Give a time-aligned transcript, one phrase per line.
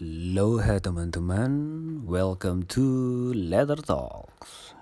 [0.00, 4.72] Hello hai teman-teman, welcome to Letter Talks.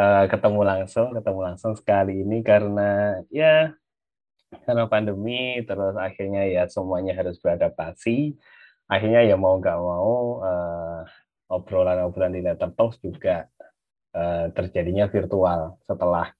[0.00, 3.76] Eh, ketemu langsung, ketemu langsung sekali ini karena ya
[4.66, 8.34] karena pandemi, terus akhirnya ya semuanya harus beradaptasi.
[8.90, 11.00] Akhirnya ya mau nggak mau eh,
[11.50, 13.46] obrolan-obrolan di Letter Talks juga
[14.16, 16.32] eh, terjadinya virtual setelah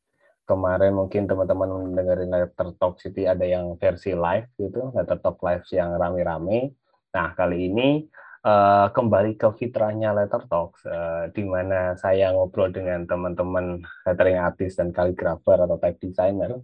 [0.51, 5.63] kemarin mungkin teman-teman dengerin Letter Talks itu ada yang versi live gitu, Letter Talk live
[5.71, 6.75] yang rame-rame.
[7.15, 8.07] Nah, kali ini
[8.45, 14.81] eh, kembali ke fitrahnya Letter Talks, eh, di mana saya ngobrol dengan teman-teman lettering artist
[14.81, 16.61] dan kaligrafer atau type designer.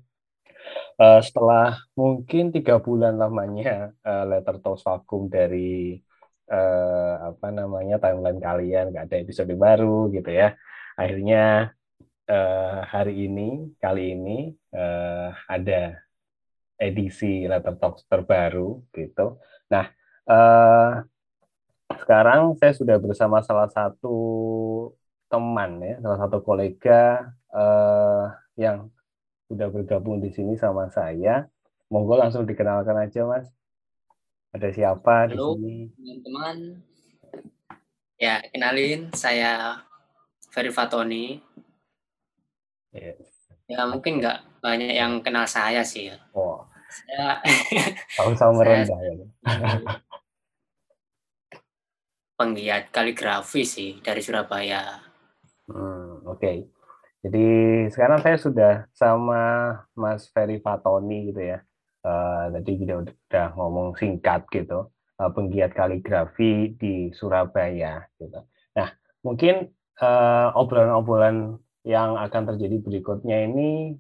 [0.97, 6.01] Eh, setelah mungkin tiga bulan lamanya eh, Letter Talks vakum dari
[6.51, 10.57] eh, apa namanya timeline kalian, nggak ada episode baru gitu ya.
[10.97, 11.71] Akhirnya
[12.27, 14.39] eh, hari ini, kali ini
[14.75, 15.81] eh, ada
[16.77, 19.41] edisi Letter Talks terbaru gitu.
[19.73, 19.87] Nah,
[20.29, 20.91] eh,
[22.01, 24.17] sekarang saya sudah bersama salah satu
[25.27, 28.25] teman ya, salah satu kolega eh,
[28.57, 28.89] yang
[29.47, 31.47] sudah bergabung di sini sama saya.
[31.87, 33.47] Monggo langsung dikenalkan aja, Mas.
[34.51, 35.55] Ada siapa di Halo.
[35.55, 35.87] sini?
[35.95, 36.57] teman-teman.
[38.17, 39.85] Ya, kenalin saya
[40.51, 41.39] Ferry Fatoni.
[42.91, 43.21] Yes.
[43.69, 46.11] Ya, mungkin nggak banyak yang kenal saya sih.
[46.11, 46.17] ya.
[46.33, 47.43] Oh, Saya
[48.17, 49.13] tahu sama merendah ya.
[52.37, 55.01] Penggiat kaligrafi sih dari Surabaya.
[55.67, 56.69] Hmm, Oke.
[57.25, 57.49] Jadi
[57.91, 61.59] sekarang saya sudah sama Mas Ferry Fatoni gitu ya.
[62.07, 68.47] Eh, tadi kita udah, ngomong singkat gitu, eh, penggiat kaligrafi di Surabaya gitu.
[68.79, 68.89] Nah,
[69.27, 73.99] mungkin eh, obrolan-obrolan yang akan terjadi berikutnya ini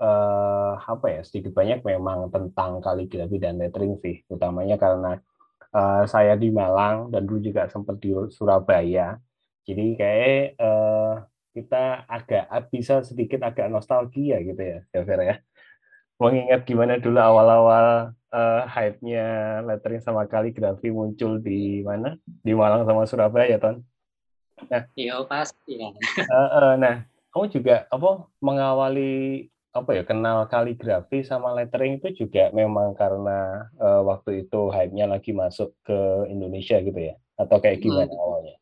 [0.00, 5.20] eh, apa ya sedikit banyak memang tentang kaligrafi dan lettering sih, utamanya karena
[5.72, 9.16] eh, saya di Malang dan dulu juga sempat di Surabaya.
[9.64, 11.14] Jadi kayak eh,
[11.52, 15.36] kita agak bisa sedikit agak nostalgia gitu ya, ya Vera ya.
[16.20, 19.26] Mengingat gimana dulu awal-awal eh, hype-nya
[19.66, 22.16] lettering sama kaligrafi muncul di mana?
[22.24, 23.84] Di Malang sama Surabaya, Ton.
[24.94, 25.90] Yo, pasti ya.
[26.16, 27.02] Eh, eh, nah,
[27.34, 34.00] kamu juga apa mengawali apa ya kenal kaligrafi sama lettering itu juga memang karena eh,
[34.04, 37.16] waktu itu hype-nya lagi masuk ke Indonesia gitu ya?
[37.40, 38.20] Atau kayak gimana Hmm.
[38.20, 38.56] awalnya?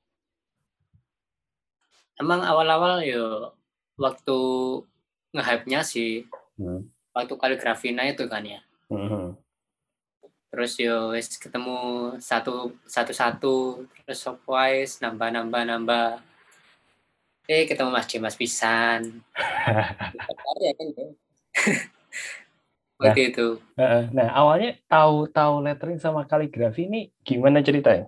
[2.20, 3.50] Emang awal-awal yo
[3.98, 4.38] waktu
[5.34, 6.86] nge-hype-nya sih Hmm.
[7.10, 8.60] waktu kaligrafina itu kan ya.
[8.92, 9.34] Mhm.
[10.50, 11.78] Terus yo wis ketemu
[12.22, 13.54] satu satu satu
[14.06, 14.22] terus
[15.02, 16.06] nambah nambah nambah.
[17.50, 19.26] Eh ketemu Mas Dimas pisan.
[20.62, 21.06] ya kan ya.
[22.94, 23.48] Seperti itu.
[24.14, 28.06] Nah, awalnya tahu-tahu lettering sama kaligrafi ini gimana ceritanya?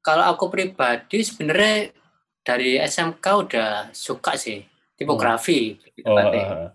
[0.00, 1.92] Kalau aku pribadi sebenarnya
[2.40, 4.64] dari SMK udah suka sih
[4.96, 6.70] tipografi gitu Oh, heeh.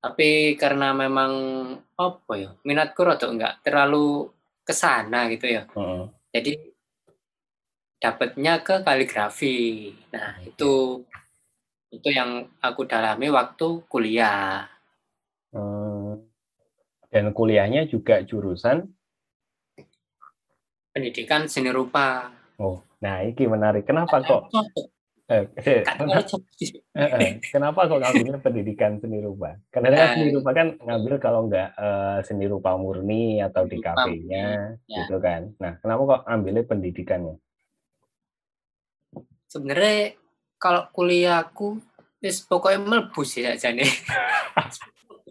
[0.00, 1.32] Tapi karena memang
[1.98, 4.30] apa ya minatku rada enggak terlalu
[4.64, 5.68] ke sana gitu ya.
[5.68, 6.02] heeh.
[6.30, 6.75] Jadi
[8.00, 9.92] dapatnya ke kaligrafi.
[10.12, 11.02] Nah, itu
[11.92, 14.68] itu yang aku dalami waktu kuliah.
[15.54, 16.20] Hmm.
[17.08, 18.84] Dan kuliahnya juga jurusan.
[20.92, 22.32] Pendidikan seni rupa.
[22.60, 23.84] Oh, nah ini menarik.
[23.88, 24.48] Kenapa kok?
[25.26, 25.82] Eh, eh,
[26.94, 29.58] eh, kenapa kok ngambilnya pendidikan seni rupa?
[29.74, 30.08] Karena Eh.
[30.14, 35.02] seni rupa kan ngambil kalau nggak eh, seni rupa murni atau di kafenya, ya.
[35.02, 35.50] gitu kan.
[35.58, 37.42] Nah, kenapa kok ambilnya pendidikannya?
[39.56, 40.12] Sebenarnya
[40.60, 41.80] kalau kuliahku
[42.20, 43.88] wis pokoknya mlebu sih sakjane.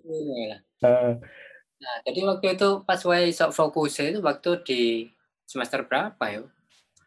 [0.01, 0.57] Eh,
[1.75, 4.81] Nah, jadi waktu itu pas wae sok fokus itu waktu di
[5.45, 6.41] semester berapa ya?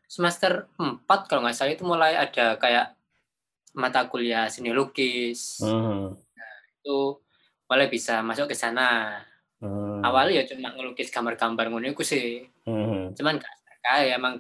[0.06, 2.94] Semester 4 kalau nggak salah itu mulai ada kayak
[3.74, 5.64] mata kuliah seni lukis.
[5.64, 6.14] mhm,
[6.78, 7.18] Itu
[7.66, 9.18] mulai bisa masuk ke sana.
[9.58, 12.44] mhm, Awalnya ya cuma ngelukis gambar-gambar ngono sih.
[12.68, 13.16] mhm.
[13.16, 14.38] Cuman gak kayak emang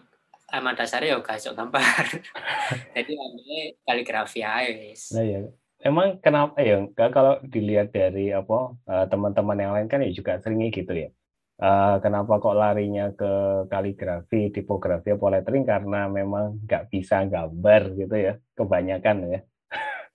[0.48, 2.04] emang dasarnya ya gak gambar.
[2.96, 4.72] Jadi ambilnya kaligrafi aja.
[5.14, 5.40] Nah ya,
[5.84, 6.80] emang kenapa ya?
[6.88, 11.10] Nggak kalau dilihat dari apa eh, teman-teman yang lain kan ya juga seringnya gitu ya.
[11.58, 18.14] uh, kenapa kok larinya ke kaligrafi, tipografi, apa lettering karena memang nggak bisa gambar gitu
[18.14, 19.40] ya, kebanyakan ya.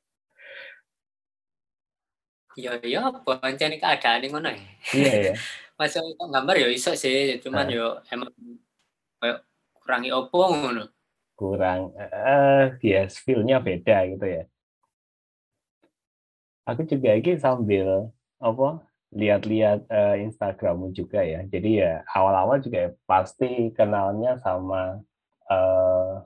[2.53, 4.61] Iya, iya, apa ini keadaan ngono ya.
[4.95, 5.33] Iya ya.
[5.75, 7.75] Masa gambar ya iso sih, cuman nah.
[7.75, 8.29] yo emang
[9.19, 9.43] kayak
[9.83, 10.83] kurangi opo ngono.
[11.35, 14.43] Kurang eh uh, yes, feel-nya beda gitu ya.
[16.63, 18.07] Aku juga lagi sambil
[18.39, 21.43] apa lihat-lihat uh, Instagrammu juga ya.
[21.45, 25.03] Jadi ya awal-awal juga ya, pasti kenalnya sama
[25.51, 26.23] uh,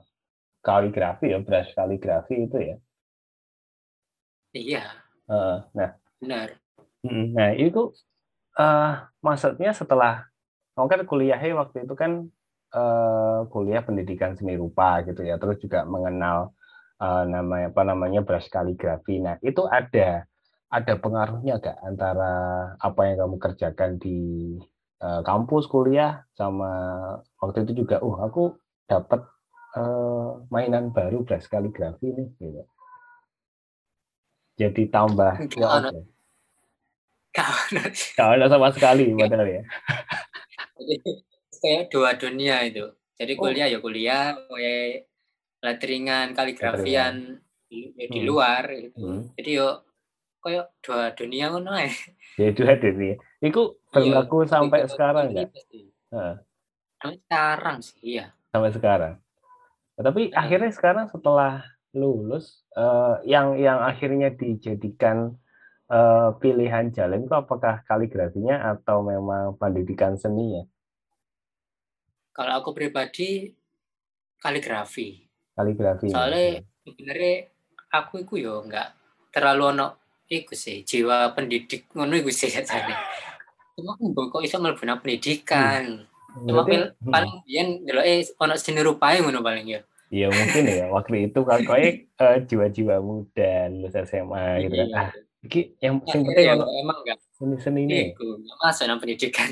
[0.62, 2.76] kaligrafi ya, brush kaligrafi itu ya.
[4.54, 4.84] Iya.
[5.28, 5.98] Uh, nah.
[6.22, 6.56] Benar.
[7.04, 7.94] Nah itu
[8.58, 10.26] uh, maksudnya setelah
[10.74, 12.30] kamu kan kuliahnya waktu itu kan
[12.74, 16.52] uh, kuliah pendidikan seni rupa gitu ya, terus juga mengenal
[17.00, 19.22] uh, namanya apa namanya brush kaligrafi.
[19.22, 20.26] Nah itu ada
[20.68, 22.32] ada pengaruhnya gak antara
[22.76, 24.20] apa yang kamu kerjakan di
[25.00, 26.70] uh, kampus kuliah sama
[27.40, 28.52] waktu itu juga, uh aku
[28.84, 29.24] dapat
[29.76, 32.62] uh, mainan baru brush kaligrafi nih gitu.
[34.58, 36.02] Jadi tambah ya,
[38.18, 39.62] Kau ada sama sekali padahal ya.
[41.58, 42.86] Kayak dua dunia itu.
[43.18, 43.38] Jadi oh.
[43.38, 43.72] kuliah oh.
[43.74, 45.10] ya kuliah, kayak
[45.58, 48.28] letteringan, kaligrafian di, ya di hmm.
[48.28, 48.98] luar gitu.
[48.98, 49.22] Hmm.
[49.34, 49.68] Jadi yo
[50.38, 51.90] kayak dua dunia ngono ae.
[52.38, 53.18] Ya dua dunia.
[53.42, 55.50] Iku berlaku iya, sampai sekarang enggak?
[56.98, 58.26] Sampai sekarang sih, iya.
[58.50, 59.14] Sampai sekarang.
[59.98, 60.46] Tapi nah.
[60.46, 65.34] akhirnya sekarang setelah lulus uh, yang yang akhirnya dijadikan
[65.90, 70.64] uh, pilihan jalan itu apakah kaligrafinya atau memang pendidikan seni ya?
[72.38, 73.50] Kalau aku pribadi
[74.38, 75.26] kaligrafi.
[75.58, 76.06] Kaligrafi.
[76.06, 77.50] Soalnya sebenarnya
[77.90, 78.94] aku itu yo enggak
[79.34, 79.86] terlalu ono
[80.30, 82.94] iku sih jiwa pendidik ngono iku sih jane.
[83.74, 83.98] Cuma
[84.30, 86.06] kok iso mlebu pendidikan.
[86.06, 86.46] Hmm.
[86.46, 87.10] Cuma hmm.
[87.10, 89.82] paling biyen eh ono seni rupae ngono paling ya.
[90.08, 91.84] Iya mungkin ya waktu itu kan kowe
[92.22, 94.88] uh, jiwa-jiwa muda lulus SMA gitu kan.
[94.88, 94.94] Iya.
[94.94, 95.10] Ah,
[95.44, 98.12] iki yang penting ya, emang enggak seni-seni ini.
[98.12, 99.48] Iku masuk nang pendidikan.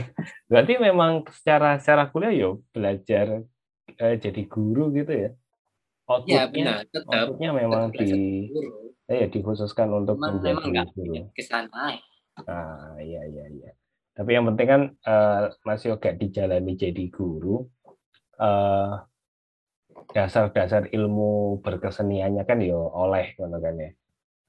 [0.50, 3.46] Berarti memang secara secara kuliah yo belajar
[3.98, 5.30] uh, jadi guru gitu ya.
[6.08, 7.24] Outputnya, ya benar, tetap.
[7.30, 8.08] Outputnya memang di
[8.50, 11.14] guru eh, dikhususkan untuk Cuman menjadi guru.
[11.32, 11.96] Ke sana.
[12.44, 13.70] Ah, iya iya iya.
[14.12, 17.66] Tapi yang penting kan uh, Mas Yoga dijalani jadi guru.
[18.38, 19.02] Uh,
[20.14, 23.90] dasar-dasar ilmu berkeseniannya kan yo oleh kan ya.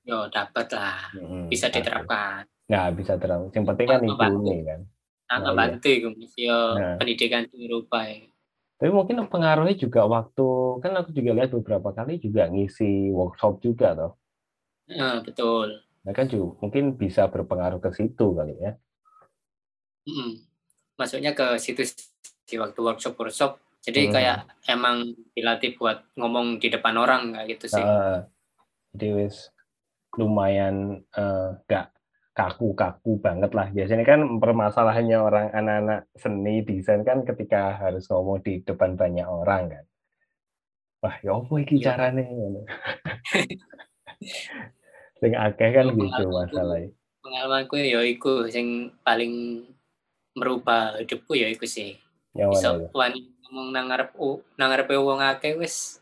[0.10, 1.14] Yo dapat lah.
[1.14, 2.50] Hmm, bisa diterapkan.
[2.74, 3.54] Nah, bisa terapkan.
[3.54, 4.82] Yang penting kan itu ini kan.
[5.30, 6.10] Nah, bantu iya.
[6.42, 6.98] yo nah.
[6.98, 8.26] pendidikan Eropa ya.
[8.80, 10.48] Tapi mungkin pengaruhnya juga waktu
[10.82, 14.14] kan aku juga lihat beberapa kali juga ngisi workshop juga toh.
[14.90, 15.86] Nah, betul.
[16.02, 18.74] Nah, kan juga mungkin bisa berpengaruh ke situ kali ya.
[20.10, 20.42] Hmm.
[20.98, 21.86] Masuknya ke situ
[22.50, 23.62] di waktu workshop-workshop.
[23.86, 24.14] Jadi hmm.
[24.16, 27.84] kayak emang dilatih buat ngomong di depan orang kayak gitu sih.
[27.84, 28.26] Uh,
[28.96, 29.54] jadi wis
[30.18, 31.94] lumayan uh, gak
[32.40, 33.68] kaku-kaku banget lah.
[33.68, 39.76] Biasanya kan permasalahannya orang anak-anak seni desain kan ketika harus ngomong di depan banyak orang
[39.76, 39.86] kan.
[41.04, 41.96] Wah, ya apa iki ya.
[41.96, 42.24] carane?
[45.20, 46.96] Sing akeh kan gitu masalahnya.
[47.20, 49.64] Pengalamanku ya iku sing paling
[50.36, 52.00] merubah hidupku ya iku sih.
[52.32, 54.16] Yang iso wani ngomong nang ngarep
[54.56, 56.00] nang ngarepe wong akeh wis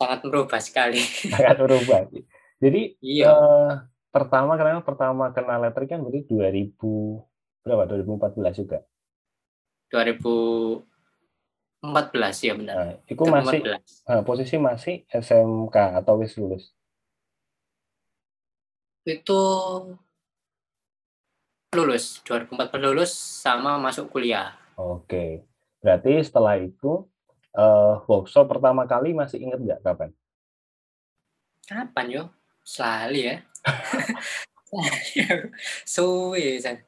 [0.00, 1.00] sangat merubah sekali.
[1.28, 2.08] Sangat merubah
[2.62, 3.34] jadi iya.
[3.34, 3.82] Uh,
[4.14, 6.78] pertama kenal pertama kenal letter kan berarti 2000
[7.66, 8.78] berapa 2014 juga
[9.90, 10.86] 2014
[12.46, 12.74] ya benar.
[12.78, 13.60] Nah, itu masih
[14.08, 16.72] uh, posisi masih SMK atau wis lulus?
[19.02, 19.40] itu
[21.74, 24.54] lulus 2014 lulus sama masuk kuliah.
[24.78, 25.42] Oke,
[25.82, 27.08] berarti setelah itu
[27.56, 30.10] uh, workshop pertama kali masih ingat nggak kapan?
[31.66, 32.24] Kapan yo?
[32.62, 33.36] Selalu ya.
[35.92, 36.80] Suwe san.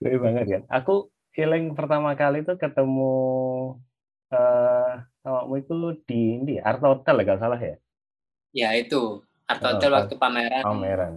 [0.00, 0.62] Suwe banget kan.
[0.82, 3.14] Aku feeling pertama kali itu ketemu
[4.28, 4.94] eh
[5.24, 7.76] uh, itu di ini Art Hotel ya salah ya?
[8.52, 10.64] Ya itu Art Hotel oh, waktu pameran.
[10.64, 11.14] Pameran.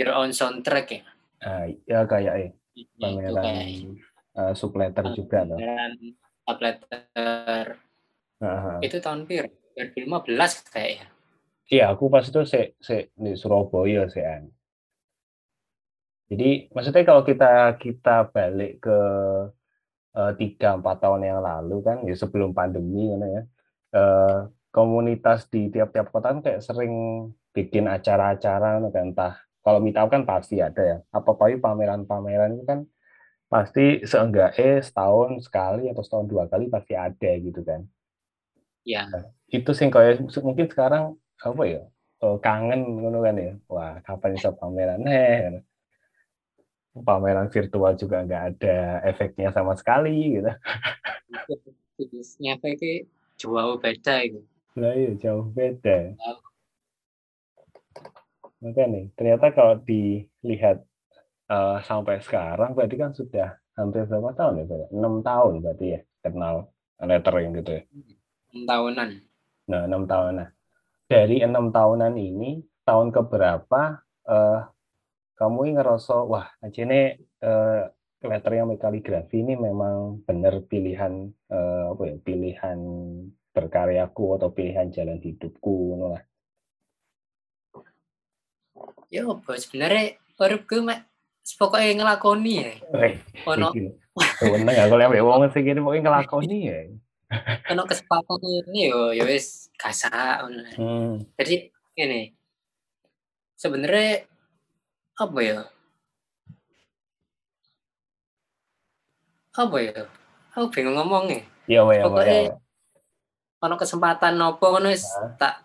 [0.00, 1.02] Your own soundtrack ya?
[1.42, 2.50] Uh, ya kayak eh.
[2.96, 4.00] Pameran
[4.36, 5.58] uh, subletter uh, juga loh.
[5.60, 5.92] Pameran
[6.48, 7.66] subletter.
[8.42, 8.78] Uh-huh.
[8.82, 9.46] Itu tahun pir
[9.78, 11.06] 2015 kayak ya.
[11.72, 14.52] Iya, aku pas itu se, se di Surabaya sih an.
[16.28, 18.98] Jadi maksudnya kalau kita kita balik ke
[20.20, 23.42] eh, tiga empat tahun yang lalu kan ya sebelum pandemi kan ya.
[23.92, 30.64] Uh, komunitas di tiap-tiap kota kan kayak sering bikin acara-acara entah kalau meetup kan pasti
[30.64, 30.98] ada ya.
[31.12, 32.88] Apa-apa pameran-pameran itu kan
[33.52, 37.84] pasti seenggaknya setahun sekali atau setahun dua kali pasti ada gitu kan.
[38.88, 39.04] Ya.
[39.12, 41.82] Nah, itu sih kayak mungkin sekarang apa ya
[42.22, 43.52] oh, kangen ngono kan ya.
[43.66, 45.02] Wah kapan bisa pameran?
[45.04, 45.60] Eh,
[47.02, 50.50] pameran virtual juga nggak ada efeknya sama sekali gitu.
[51.98, 52.54] Efeknya
[53.36, 54.40] jauh beda itu.
[54.72, 56.16] Nah, iya jauh beda.
[58.62, 60.86] Maka nih, ternyata kalau dilihat
[61.50, 64.88] uh, sampai sekarang, berarti kan sudah hampir berapa tahun ya?
[64.94, 66.70] Enam tahun berarti ya kenal
[67.02, 67.82] lettering gitu ya?
[68.54, 69.08] Enam tahunan.
[69.66, 70.48] Nah, enam tahunan.
[71.12, 74.60] Dari enam tahunan ini, tahun keberapa uh,
[75.36, 77.84] kamu ngerasa, wah, aja ini uh,
[78.24, 82.78] lettering kaligrafi ini memang benar pilihan uh, apa ya, pilihan
[83.52, 86.24] berkaryaku atau pilihan jalan hidupku, lah.
[89.12, 91.04] Ya apa sebenarnya uripku mek
[91.60, 92.72] pokoknya ngelakoni ya.
[93.44, 93.68] Ono
[94.40, 96.78] Seneng aku lek wong sing ngene pokoke ngelakoni ya.
[97.72, 100.44] Ono kesempatan ini yo yo wis gasak
[100.76, 101.20] Hmm.
[101.40, 102.32] Jadi ini
[103.56, 104.24] sebenarnya
[105.16, 105.60] apa ya?
[109.52, 110.04] Apa ya?
[110.56, 111.44] Aku bingung ngomongnya.
[111.68, 112.40] Iya, iya, Pokoknya
[113.62, 115.06] ono kesempatan nopo ngono wis
[115.38, 115.62] tak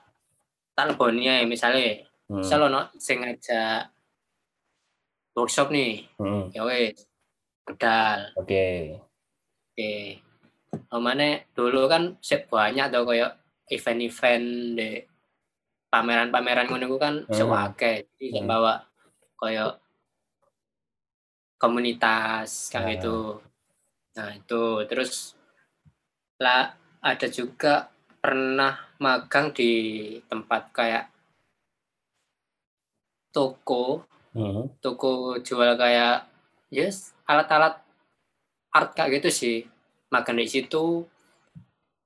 [0.77, 2.43] tak leboni ya misalnya Hmm.
[2.43, 3.88] Misal ono sing ngajak
[5.31, 6.03] workshop nih.
[6.19, 6.51] Hmm.
[6.51, 7.07] Ya wes.
[7.63, 8.36] Bedal.
[8.36, 8.51] Oke.
[8.51, 8.79] Okay.
[9.00, 9.79] Oke.
[9.79, 10.26] Okay.
[10.97, 13.31] Mana dulu kan sep banyak tuh kayak
[13.67, 14.45] event-event
[14.79, 14.89] di
[15.88, 17.33] pameran-pameran ngono kan hmm.
[17.33, 18.12] sewake.
[18.15, 18.47] Jadi hmm.
[18.47, 18.83] bawa
[19.39, 19.79] kayak
[21.57, 22.91] komunitas kayak nah.
[22.95, 23.17] gitu.
[24.17, 25.38] Nah, itu terus
[26.41, 27.89] lah ada juga
[28.21, 29.71] pernah magang di
[30.25, 31.05] tempat kayak
[33.29, 34.01] toko
[34.33, 34.81] hmm.
[34.81, 36.25] toko jual kayak
[36.74, 37.77] yes alat-alat
[38.74, 39.57] art kayak gitu sih
[40.12, 41.06] makan di situ.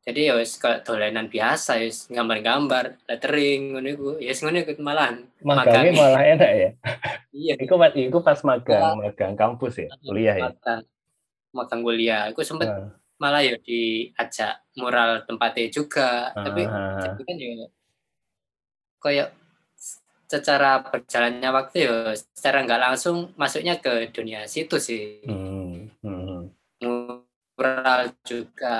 [0.01, 4.10] Jadi ya wis kayak dolanan biasa ya gambar-gambar lettering ngono iku.
[4.17, 5.29] Ya yes, ngono iku malahan.
[5.46, 6.70] Magangnya malah enak ya?
[7.31, 7.53] Iya.
[7.62, 9.89] Iku iku pas magang magang kampus ya?
[10.01, 10.50] kuliah ya?
[10.50, 10.81] magang,
[11.53, 12.22] magang kuliah.
[12.34, 12.89] Aku sempet uh.
[13.22, 16.34] malah ya diajak mural tempatnya juga.
[16.34, 16.50] Uh.
[16.50, 16.62] tapi
[16.98, 17.70] tapi kan ya
[19.01, 19.29] kayak
[20.31, 25.22] secara berjalannya waktu ya secara nggak langsung masuknya ke dunia situ sih.
[25.29, 25.93] Hmm.
[26.01, 26.50] Hmm.
[27.61, 28.77] Mural juga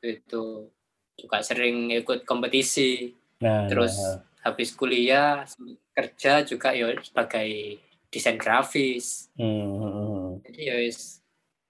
[0.00, 0.72] itu.
[1.12, 3.12] Juga sering ikut kompetisi.
[3.44, 4.24] Nah, terus nah.
[4.48, 5.44] habis kuliah
[5.92, 7.76] kerja juga ya sebagai
[8.08, 9.28] desain grafis.
[9.36, 10.40] Hmm.
[10.48, 10.76] jadi ya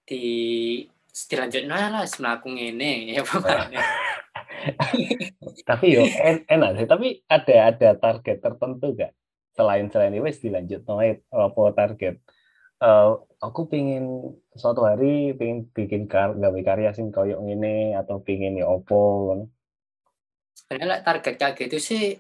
[0.07, 0.25] di
[1.11, 3.83] dilanjutnya lah melakukan ini ya pokoknya.
[5.69, 6.87] Tapi yo en enak sih.
[6.87, 9.13] Tapi ada ada target tertentu gak?
[9.59, 12.23] Selain selain itu dilanjut noit apa target?
[12.79, 18.59] Uh, aku pingin suatu hari pingin bikin kar gawe karya sing koyo ini atau pingin
[18.59, 19.35] ya opo
[20.55, 22.19] sebenarnya target kayak gitu sih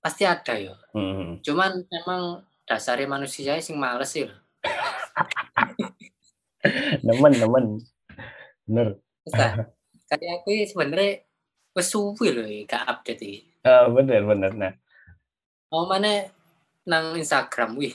[0.00, 1.44] pasti ada ya hmm.
[1.44, 4.24] cuman memang dasarnya manusia sing males sih
[7.06, 7.66] nemen nemen
[8.68, 9.00] bener
[10.10, 11.24] kayak aku sebenarnya
[11.70, 13.38] Wes suwi lho gak update iki.
[13.62, 14.74] Uh, bener bener nah.
[15.70, 16.26] Oh mana
[16.82, 17.94] nang Instagram wih.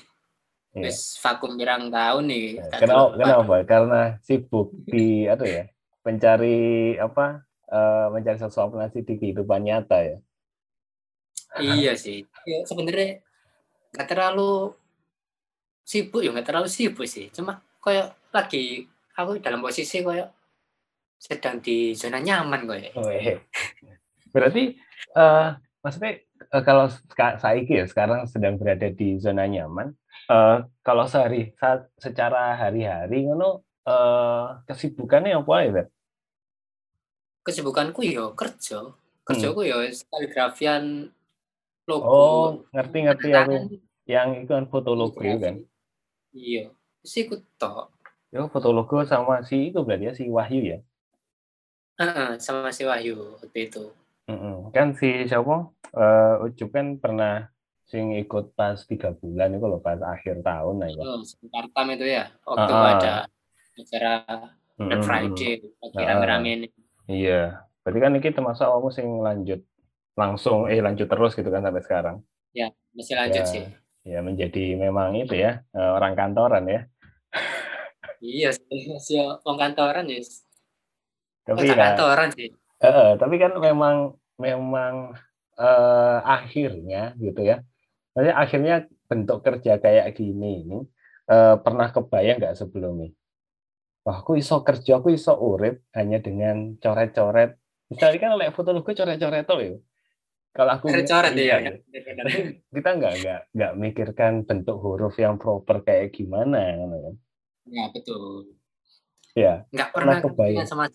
[0.75, 0.91] Yeah.
[0.91, 2.45] Wis vakum pirang tahun nih.
[2.59, 2.79] Yeah.
[2.83, 3.55] Kenapa, kenapa?
[3.63, 5.63] Karena sibuk di apa ya?
[6.03, 6.59] Mencari
[6.99, 7.47] apa?
[7.65, 10.17] Uh, mencari sesuatu nasi di kehidupan nyata ya.
[11.63, 12.27] iya sih.
[12.43, 13.23] Ya, sebenarnya
[13.95, 14.75] gak terlalu
[15.87, 17.31] sibuk ya gak terlalu sibuk sih.
[17.31, 20.29] Cuma kayak lagi aku dalam posisi kayak
[21.15, 22.91] sedang di zona nyaman gue.
[22.99, 23.39] Oh, iya.
[24.35, 24.75] Berarti
[25.15, 26.19] uh, maksudnya
[26.51, 29.93] uh, kalau saya ya sekarang sedang berada di zona nyaman,
[30.29, 35.85] uh, kalau sehari saat secara hari-hari ngono uh, kesibukannya apa ya?
[37.45, 38.93] Kesibukanku yo kerja.
[39.25, 39.69] Kerjaku hmm.
[39.69, 39.77] yo
[40.13, 40.83] kaligrafian
[41.89, 42.05] logo.
[42.05, 43.55] Oh, ngerti-ngerti aku.
[44.05, 45.65] Yang itu kan foto logo kan.
[46.35, 46.69] Iya,
[47.01, 47.89] sih ikut tok.
[48.29, 50.79] Yo foto logo sama si itu berarti ya si Wahyu ya.
[51.95, 53.89] Heeh, sama si Wahyu waktu itu.
[54.25, 54.73] Mm-mm.
[54.73, 55.69] Kan si siapa?
[55.95, 57.47] Uh, Ucup kan pernah
[57.85, 61.01] sing ikut pas tiga bulan itu loh pas akhir tahun nah itu.
[61.05, 62.33] Oh, sebentar tam itu ya.
[62.43, 62.91] Waktu uh-uh.
[62.97, 63.13] ada
[63.75, 64.13] acara
[64.75, 66.09] Black Friday lagi uh-uh.
[66.09, 66.67] rame-rame ini.
[67.05, 67.61] Iya.
[67.85, 69.61] Berarti kan ini termasuk kamu sing lanjut
[70.17, 72.17] langsung eh lanjut terus gitu kan sampai sekarang.
[72.55, 73.63] Ya, masih lanjut ya, sih.
[74.05, 76.81] Ya menjadi memang itu ya eh, orang kantoran ya.
[78.23, 78.49] iya,
[78.89, 80.23] masih orang kantoran ya
[81.45, 82.49] tapi ya kantoran sih.
[82.83, 85.15] Uh, tapi kan memang memang
[85.59, 87.63] uh, akhirnya gitu ya.
[88.15, 90.79] Jadi akhirnya bentuk kerja kayak gini ini
[91.31, 93.11] uh, pernah kebayang nggak sebelumnya?
[94.05, 97.57] Wah, aku iso kerja, aku iso urip hanya dengan coret-coret.
[97.89, 99.75] Misalnya kan oleh foto lu coret-coret tuh ya.
[100.55, 101.59] Kalau aku coret ya.
[101.59, 101.71] ya.
[102.71, 107.15] kita nggak nggak nggak mikirkan bentuk huruf yang proper kayak gimana kan.
[107.67, 108.55] Ya betul.
[109.35, 109.67] Ya.
[109.73, 110.85] Nggak pernah, pernah kebayang sama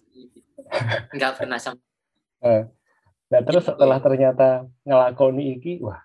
[1.14, 1.80] nggak pernah sama.
[2.40, 2.62] Eh,
[3.28, 6.00] nah terus setelah ternyata ngelakoni iki, wah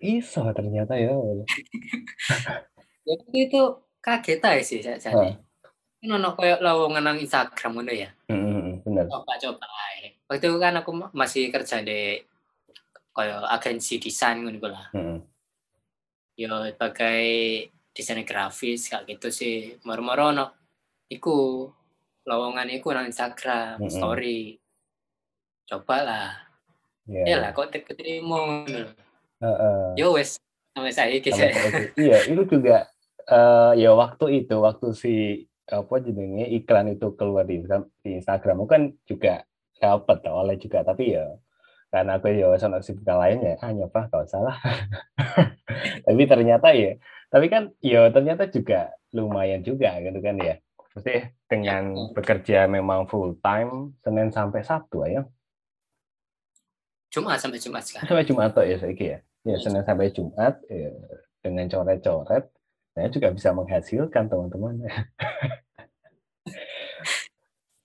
[0.00, 1.12] iso ternyata ya.
[3.08, 3.60] ya itu
[4.00, 5.36] kaget aja sih saya jadi.
[6.00, 8.08] Kan ono koyo lowongan nang Instagram ngono ya.
[8.32, 9.04] Heeh, bener.
[9.12, 10.16] Coba-coba ae.
[10.24, 12.16] Waktu itu kan aku masih kerja di
[13.12, 14.88] koyo agensi desain ngono lah.
[14.96, 15.18] Heeh.
[16.40, 17.20] Yo sebagai
[17.92, 19.76] desain grafis kayak gitu sih.
[19.84, 20.46] Moro-moro ono
[21.12, 21.68] iku
[22.28, 23.92] lowongan iku nang Instagram mm -hmm.
[23.92, 24.40] story.
[25.68, 26.28] Coba lah.
[27.08, 27.26] Yeah.
[27.26, 28.92] Ya lah kok terima ngono.
[29.40, 29.80] Heeh.
[29.96, 30.36] Yo wes
[30.76, 31.34] sampai saya gitu.
[31.98, 32.86] Iya, itu juga
[33.30, 35.14] uh, ya waktu itu waktu si
[35.70, 37.62] apa jenenge iklan itu keluar di
[38.02, 39.46] Instagram kan juga
[39.78, 41.30] dapat oleh juga tapi ya
[41.90, 44.58] karena aku ya sama kesibukan lain ya ah nyoba gak salah
[46.06, 46.98] tapi ternyata ya
[47.30, 50.58] tapi kan ya ternyata juga lumayan juga gitu kan ya
[50.90, 51.14] Mesti
[51.46, 52.06] dengan ya.
[52.14, 55.22] bekerja memang full time Senin sampai Sabtu ya
[57.10, 58.06] Jumat sampai Jumat sekarang.
[58.06, 59.18] Sampai Jumat tuh ya saya ya.
[59.42, 60.94] Ya Senin sampai Jumat ya,
[61.42, 62.46] dengan coret-coret
[62.94, 64.82] saya juga bisa menghasilkan teman-teman.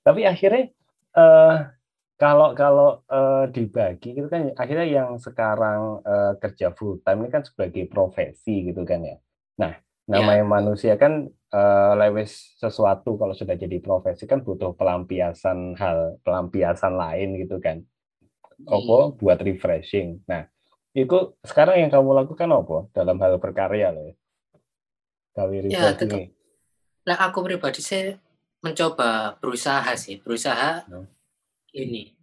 [0.06, 0.70] Tapi akhirnya
[1.18, 1.74] uh,
[2.22, 7.44] kalau kalau uh, dibagi itu kan akhirnya yang sekarang uh, kerja full time ini kan
[7.46, 9.18] sebagai profesi gitu kan ya.
[9.58, 9.74] Nah,
[10.06, 10.50] namanya ya.
[10.50, 17.40] manusia kan uh, lewes sesuatu kalau sudah jadi profesi kan butuh pelampiasan hal pelampiasan lain
[17.40, 17.80] gitu kan.
[18.68, 19.24] Opo hmm.
[19.24, 20.20] buat refreshing.
[20.28, 20.52] Nah,
[20.92, 24.12] itu sekarang yang kamu lakukan apa dalam hal berkarya loh?
[25.36, 26.32] Kawi ya, tetap.
[27.04, 28.16] Nah, aku pribadi saya
[28.66, 31.06] mencoba berusaha sih berusaha hmm.
[31.78, 32.18] ini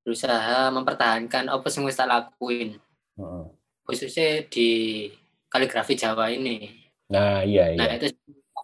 [0.00, 2.80] berusaha mempertahankan apa sih tak lakuin
[3.20, 3.44] hmm.
[3.84, 5.12] khususnya di
[5.52, 8.08] kaligrafi Jawa ini nah iya iya nah itu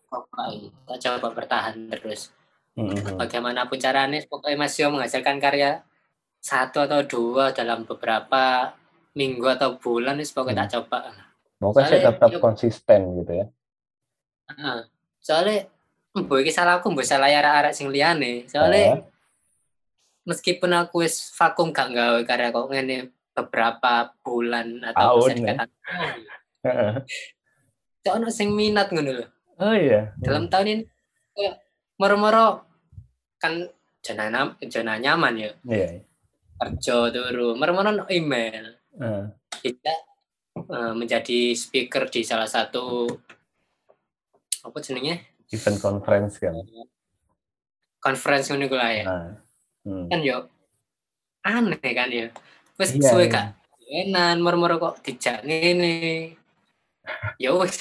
[0.09, 2.33] kita coba bertahan terus
[2.75, 3.21] hmm.
[3.21, 5.85] bagaimanapun caranya pokoknya masih menghasilkan karya
[6.41, 8.73] satu atau dua dalam beberapa
[9.13, 10.71] minggu atau bulan itu pokoknya hmm.
[10.71, 11.01] tak coba
[11.59, 13.47] Pokoknya saya tetap ya, konsisten gitu ya.
[15.19, 15.67] soalnya
[16.15, 18.47] mbok iki salahku mbok salah arek-arek sing liyane.
[18.47, 19.11] Soale
[20.23, 25.69] meskipun aku wis vakum gak gawe karya kok ngene beberapa bulan atau bisa dikatakan
[26.67, 26.93] Heeh.
[28.09, 29.27] ono sing minat ngono lho.
[29.59, 30.15] Oh iya.
[30.23, 30.83] Dalam tahun ini
[31.35, 31.55] kayak
[31.99, 32.67] moro-moro
[33.43, 33.67] kan
[34.03, 35.51] zona zona nyaman ya.
[35.67, 35.89] Iya.
[36.59, 38.79] Kerja turu, moro-moro email.
[38.99, 39.31] Uh.
[39.59, 39.95] Kita
[40.71, 43.07] uh, menjadi speaker di salah satu
[44.63, 45.39] apa jenenge?
[45.53, 46.55] event conference kan
[47.99, 49.33] conference ngono lah ya nah.
[49.89, 50.07] hmm.
[50.13, 50.39] kan yo
[51.45, 52.29] aneh kan ya
[52.77, 53.33] wis iya, suwe iya.
[53.33, 53.47] kak
[53.89, 56.37] enan moro-moro kok dijak ngene
[57.43, 57.81] ya wis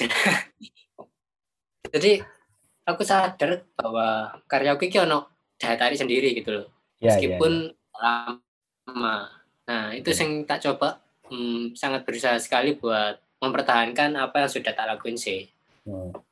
[1.92, 2.22] jadi
[2.88, 6.66] aku sadar bahwa karya aku ini ono daya tarik sendiri gitu loh
[7.02, 8.10] ya, meskipun ya, ya.
[8.88, 9.16] lama
[9.68, 10.24] nah itu ya.
[10.24, 15.46] yang tak coba hmm, sangat berusaha sekali buat mempertahankan apa yang sudah tak lakuin sih
[15.84, 16.28] hmm.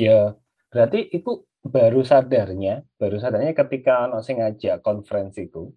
[0.00, 0.32] Ya,
[0.72, 5.68] berarti itu baru sadarnya, baru sadarnya ketika ono sing ngajak konferensiku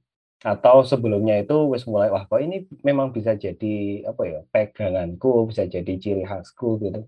[0.44, 5.64] atau sebelumnya itu wis mulai wah kok ini memang bisa jadi apa ya peganganku bisa
[5.68, 7.08] jadi ciri khasku gitu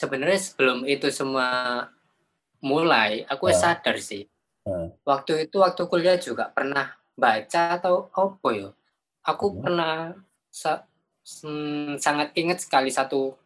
[0.00, 1.84] sebenarnya sebelum itu semua
[2.64, 3.56] mulai aku nah.
[3.56, 4.24] sadar sih
[4.64, 4.88] nah.
[5.04, 8.72] waktu itu waktu kuliah juga pernah baca atau apa ya
[9.28, 9.58] aku hmm.
[9.60, 9.94] pernah
[10.48, 10.88] sa
[11.44, 13.36] hmm, sangat ingat sekali satu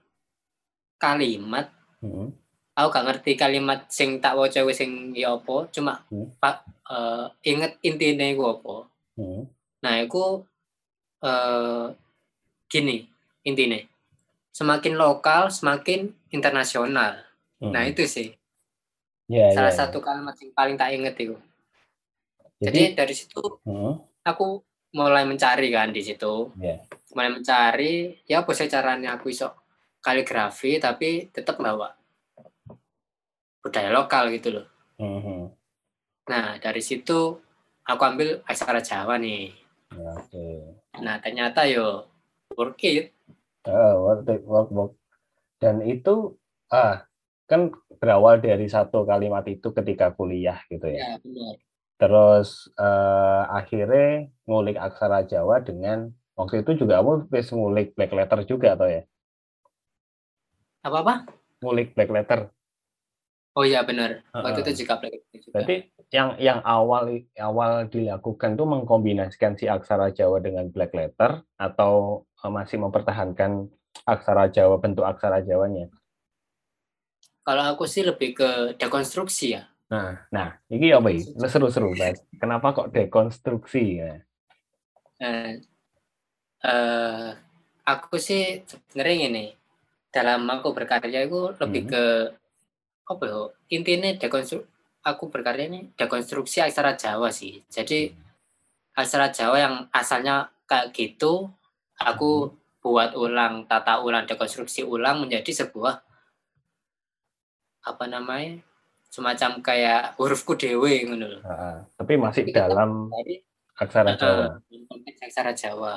[0.94, 2.28] kalimat Hmm.
[2.74, 6.36] Aku gak ngerti kalimat sing tak waca sing ya apa, cuma hmm.
[6.36, 6.56] Pak
[6.90, 8.76] uh, inget intinya iku apa.
[9.16, 9.46] Hmm.
[9.80, 10.44] Nah, iku
[11.24, 11.94] uh,
[12.68, 13.08] gini
[13.46, 13.78] intinya.
[14.50, 17.22] Semakin lokal, semakin internasional.
[17.62, 17.70] Nah, hmm.
[17.70, 18.34] Nah, itu sih.
[19.30, 20.06] Yeah, Salah yeah, satu yeah.
[20.10, 21.36] kalimat yang paling tak inget itu.
[22.60, 23.92] Jadi, Jadi dari situ hmm.
[24.26, 24.60] aku
[24.94, 26.54] mulai mencari kan di situ.
[26.58, 26.82] Yeah.
[27.14, 27.94] Mulai mencari
[28.26, 29.50] ya apa sih caranya aku iso
[30.04, 31.96] kaligrafi tapi tetap bawa
[33.64, 34.66] budaya lokal gitu loh.
[35.00, 35.40] Mm-hmm.
[36.28, 37.40] Nah dari situ
[37.82, 39.50] aku ambil aksara Jawa nih.
[39.90, 40.76] Okay.
[41.00, 42.06] Nah ternyata yo
[42.54, 43.16] work it.
[43.64, 44.92] Uh, work it, work, work.
[45.58, 46.38] Dan itu
[46.72, 47.06] ah
[47.44, 51.00] kan berawal dari satu kalimat itu ketika kuliah gitu ya.
[51.00, 51.54] Ya benar.
[51.94, 58.74] Terus uh, akhirnya ngulik aksara Jawa dengan Waktu itu juga kamu ngulik black letter juga
[58.74, 59.02] atau ya?
[60.82, 61.30] Apa-apa?
[61.62, 62.50] Ngulik black letter.
[63.54, 64.26] Oh iya benar.
[64.34, 64.74] Waktu Heeh.
[64.74, 65.54] itu juga black letter juga.
[65.54, 65.76] Berarti
[66.10, 72.50] yang yang awal awal dilakukan tuh mengkombinasikan si aksara Jawa dengan black letter atau eh,
[72.50, 73.70] masih mempertahankan
[74.02, 75.86] aksara Jawa bentuk aksara Jawanya?
[77.44, 79.68] Kalau aku sih lebih ke dekonstruksi ya.
[79.92, 81.22] Nah, nah, ini apa ini?
[81.44, 81.92] Seru-seru.
[82.40, 84.16] Kenapa kok dekonstruksi ya?
[85.20, 85.60] Eh,
[86.64, 87.28] eh,
[87.84, 89.44] aku sih sebenarnya ini
[90.08, 91.90] dalam aku berkarya itu lebih Hmm.
[91.92, 92.04] ke
[93.04, 93.40] apa ya?
[93.76, 94.64] Intinya dekonstru
[95.04, 97.60] aku berkarya ini dekonstruksi aksara Jawa sih.
[97.68, 98.08] Jadi
[98.96, 101.52] aksara Jawa yang asalnya kayak gitu,
[102.00, 106.04] aku buat ulang, tata ulang, dekonstruksi ulang menjadi sebuah
[107.82, 108.60] apa namanya?
[109.08, 111.42] semacam kayak hurufku dewe ngono loh.
[111.44, 114.58] Ah, tapi masih Kita- dalam Jadi aksara Jawa.
[115.22, 115.94] aksara Jawa.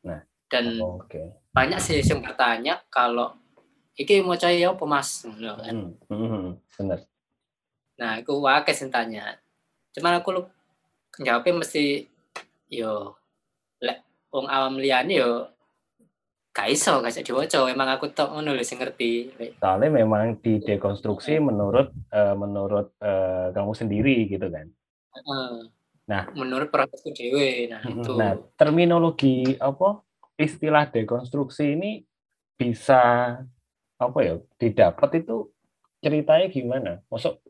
[0.00, 0.22] Nah.
[0.46, 1.34] dan Oh, Oke.
[1.50, 3.34] banyak sih yang bertanya kalau
[3.92, 5.74] iki mau cari apa mas Ngono kan.
[5.74, 6.98] Hmm, hmm, hmm, bener.
[7.94, 9.34] nah aku wakai sing tanya
[9.90, 10.46] cuman aku
[11.16, 12.06] jawabnya mesti
[12.66, 13.18] yo
[13.78, 13.98] lek
[14.30, 15.46] wong awam liyane yo
[16.54, 21.42] gak iso gak iso diwaca emang aku tok ngono lho sing ngerti Soalnya memang didekonstruksi
[21.42, 24.70] menurut eh, menurut eh, kamu sendiri gitu kan.
[26.04, 26.28] Nah.
[26.36, 30.04] menurut prosesku dewe nah itu Nah, terminologi apa
[30.36, 32.04] istilah dekonstruksi ini
[32.54, 33.34] bisa
[33.96, 35.48] apa ya didapat itu
[36.04, 36.92] ceritanya gimana?
[37.08, 37.40] Masuk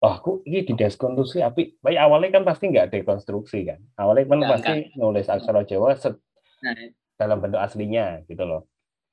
[0.00, 3.84] Oh, aku ini didekonstruksi tapi baik awalnya kan pasti nggak dekonstruksi kan.
[4.00, 6.16] Awalnya kan pasti nulis aksara Jawa se-
[6.64, 6.72] nah,
[7.20, 8.64] dalam bentuk aslinya gitu loh.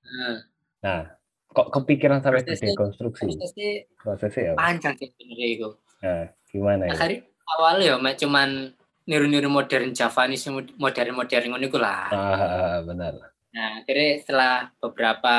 [0.08, 0.40] eh,
[0.80, 1.12] Nah,
[1.50, 4.54] kok kepikiran sampai Prosesnya- dekonstruksi prosesnya prosesnya ya?
[4.56, 6.92] panjang sih sebenarnya itu Nah, gimana ya?
[6.96, 8.50] akhirnya awalnya ya cuman
[9.04, 13.14] niru-niru modern Javanese modern-modern ngono iku lah Ah, benar.
[13.52, 15.36] Nah, akhirnya setelah beberapa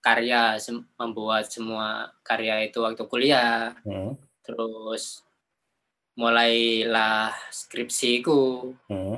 [0.00, 5.20] karya sem- membuat semua karya itu waktu kuliah, Hmm, terus
[6.16, 8.72] mulailah skripsiku.
[8.88, 9.16] hmm,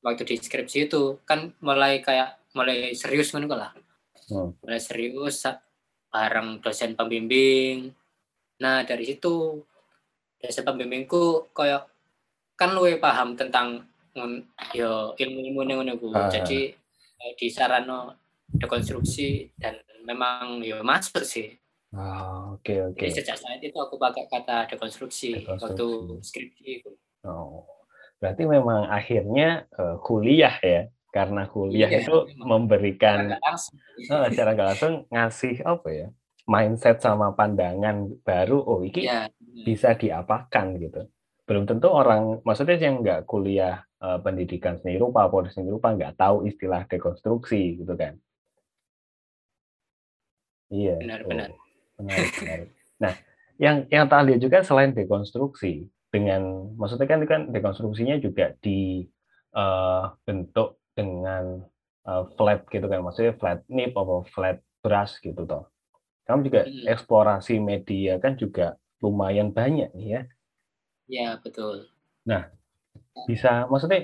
[0.00, 3.72] Waktu di skripsi itu kan mulai kayak mulai serius kan lah.
[4.32, 4.56] Hmm.
[4.64, 5.44] Mulai serius
[6.10, 7.92] bareng dosen pembimbing.
[8.60, 9.60] Nah, dari situ
[10.40, 11.86] dosen pembimbingku kayak
[12.56, 13.84] kan luwe paham tentang
[14.76, 15.94] yo ilmu-ilmu yang ngono.
[16.16, 16.28] Ah.
[16.28, 16.72] Jadi
[17.20, 18.16] eh, di sarano
[18.50, 21.54] dekonstruksi dan memang yo masuk sih.
[21.90, 23.02] Ah, oke oke.
[23.02, 25.62] Jadi sejak saat itu aku pakai kata dekonstruksi, Dekonstruksi.
[25.66, 25.88] waktu
[26.22, 26.90] skripsi itu.
[27.26, 27.66] Oh,
[28.20, 30.80] berarti memang akhirnya eh, kuliah ya,
[31.10, 32.46] karena kuliah Iya, itu memang.
[32.68, 33.76] memberikan langsung.
[33.98, 36.06] eh, secara nggak langsung ngasih apa ya,
[36.44, 38.60] mindset sama pandangan baru.
[38.60, 39.26] Oh, ini Iya.
[39.64, 41.08] bisa diapakan gitu.
[41.48, 46.14] Belum tentu orang, maksudnya yang nggak kuliah eh, pendidikan seni rupa, polisi seni rupa nggak
[46.16, 48.14] tahu istilah dekonstruksi gitu kan.
[50.70, 50.94] Iya.
[51.02, 51.50] Benar-benar.
[51.50, 52.68] oh, menarik, menarik.
[53.02, 53.14] Nah,
[53.58, 56.42] yang yang tak lihat juga selain dekonstruksi dengan,
[56.78, 60.68] maksudnya kan kan dekonstruksinya juga dibentuk
[60.98, 61.44] dengan
[62.08, 65.64] eh, flat gitu kan, maksudnya flat nip atau flat brush gitu toh.
[66.26, 66.86] Kamu juga Hmm.
[66.92, 70.22] eksplorasi media kan juga lumayan banyak nih ya.
[71.10, 71.90] Iya, betul.
[73.28, 74.00] bisa maksudnya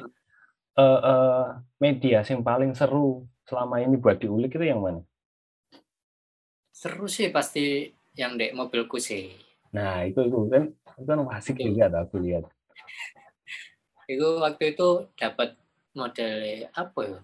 [0.83, 1.45] eh, eh,
[1.85, 5.01] media yang paling seru selama ini buat diulik itu yang mana?
[6.81, 7.65] Seru sih pasti
[8.21, 9.25] yang dek mobilku sih.
[9.75, 10.63] Nah itu itu kan
[10.99, 12.45] itu kan asik juga tuh aku lihat.
[14.07, 15.59] Itu waktu itu dapat
[15.99, 16.33] model
[16.75, 17.19] apa ya?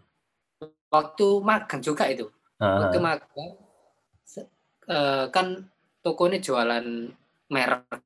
[0.93, 2.27] Waktu magang juga itu.
[2.61, 3.53] Ah, Waktu magang
[4.91, 5.47] eh, kan
[6.03, 6.87] toko ini jualan
[7.53, 8.03] merek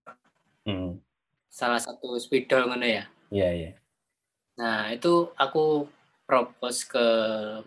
[0.67, 0.99] hmm,
[1.49, 3.05] salah satu spidol ngono ya.
[3.33, 3.71] iya iya.
[4.61, 5.89] Nah, itu aku
[6.29, 7.07] propose ke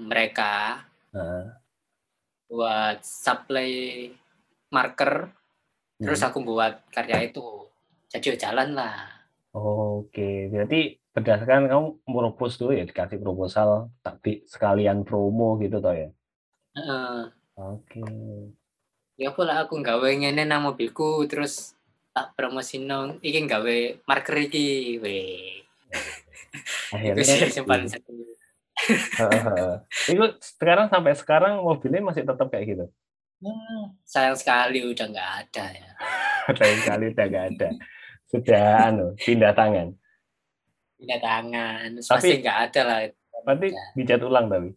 [0.09, 1.59] mereka Ah,
[2.49, 3.71] buat supply
[4.73, 5.33] marker,
[5.99, 6.27] terus hmm.
[6.31, 7.43] aku buat karya itu.
[8.09, 9.05] Jadi jalan lah.
[9.53, 16.09] Oke, berarti berdasarkan kamu propose dulu ya dikasih proposal tapi sekalian promo gitu toh ya.
[16.79, 17.19] Heeh.
[17.59, 18.01] Oke.
[19.19, 21.75] ya pula aku nggawe ngene nang mobilku terus
[22.15, 22.87] tak promosin
[23.19, 25.19] iki nggawe marker iki we.
[26.95, 27.35] Akhirnya.
[29.19, 29.73] Heeh.
[30.07, 32.85] itu sekarang sampai sekarang mobilnya masih tetap kayak gitu.
[33.39, 35.91] Hmm, sayang sekali udah nggak ada ya.
[36.59, 37.69] Lain kali udah nggak ada.
[38.27, 39.95] Sudah anu pindah tangan.
[40.99, 42.99] Pindah tangan, Tapi- pasti nggak ada lah.
[43.47, 44.75] Berarti dicat ulang tapi.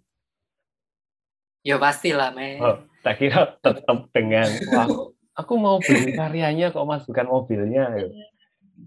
[1.62, 2.59] Ya pastilah, me.
[2.62, 7.87] Oh, tak kira tetap dengan wah, aku, aku mau beli karyanya kok Mas bukan mobilnya.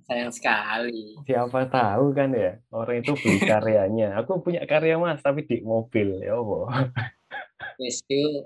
[0.07, 1.15] sayang sekali.
[1.23, 4.19] Siapa tahu kan ya, orang itu beli karyanya.
[4.19, 6.35] Aku punya karya mas, tapi di mobil ya?
[7.79, 8.43] Wis itu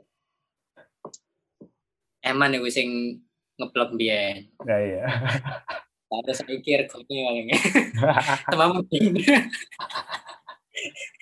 [2.24, 3.20] eman iku sing
[3.60, 4.48] ngeblok biyen.
[4.64, 5.04] Nah, iya.
[6.90, 7.54] Kopi paling.
[8.52, 9.22] Sama mungkin.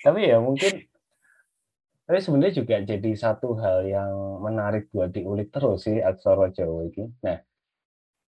[0.06, 0.86] tapi ya mungkin
[2.08, 7.12] tapi sebenarnya juga jadi satu hal yang menarik buat diulik terus sih aksara Jawa ini.
[7.20, 7.36] Nah,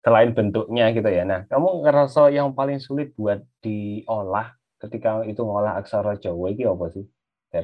[0.01, 1.21] selain bentuknya gitu ya.
[1.21, 6.85] Nah, kamu ngerasa yang paling sulit buat diolah ketika itu ngolah aksara Jawa ini apa
[6.89, 7.05] sih?
[7.53, 7.63] Ya,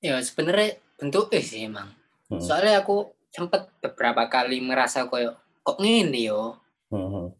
[0.00, 1.97] ya sebenarnya bentuk eh sih emang.
[2.28, 2.40] Hmm.
[2.44, 6.56] Soalnya aku sempat beberapa kali merasa koyo kok ngene yo.
[6.92, 7.32] Hmm.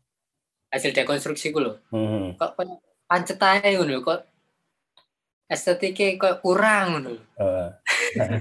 [0.73, 1.81] Hasil dekonstruksi ku lho.
[1.93, 2.37] Hmm.
[2.37, 2.57] Kok
[3.09, 4.21] pancet aja ngono kok
[5.49, 7.13] estetiknya kok kurang ngono.
[7.41, 7.69] Uh.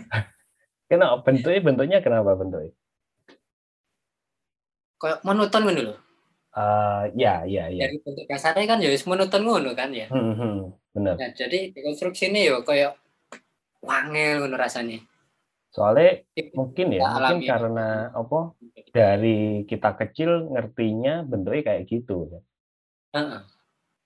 [0.91, 2.71] kenapa bentuknya bentuknya kenapa bentuknya?
[4.99, 5.95] Kayak monoton ngono lho.
[6.57, 7.85] Uh, ya, ya, ya.
[7.85, 10.07] Dari bentuk dasarnya kan ya monoton ngono kan ya.
[10.11, 10.57] Hmm, hmm,
[10.95, 11.15] benar.
[11.15, 12.95] Nah, jadi dekonstruksi ini yo kayak
[13.83, 14.99] wangel ngono rasanya.
[15.77, 16.25] Soalnya
[16.57, 17.49] mungkin ya, mungkin ya.
[17.53, 18.57] karena apa?
[18.89, 22.41] Dari kita kecil ngertinya bentuknya kayak gitu.
[23.13, 23.41] Uh -uh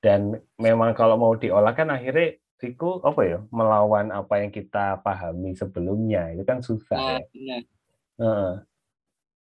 [0.01, 5.57] dan memang kalau mau diolah kan akhirnya Siku apa ya melawan apa yang kita pahami
[5.57, 7.57] sebelumnya itu kan susah nah, ya.
[8.21, 8.61] Uh,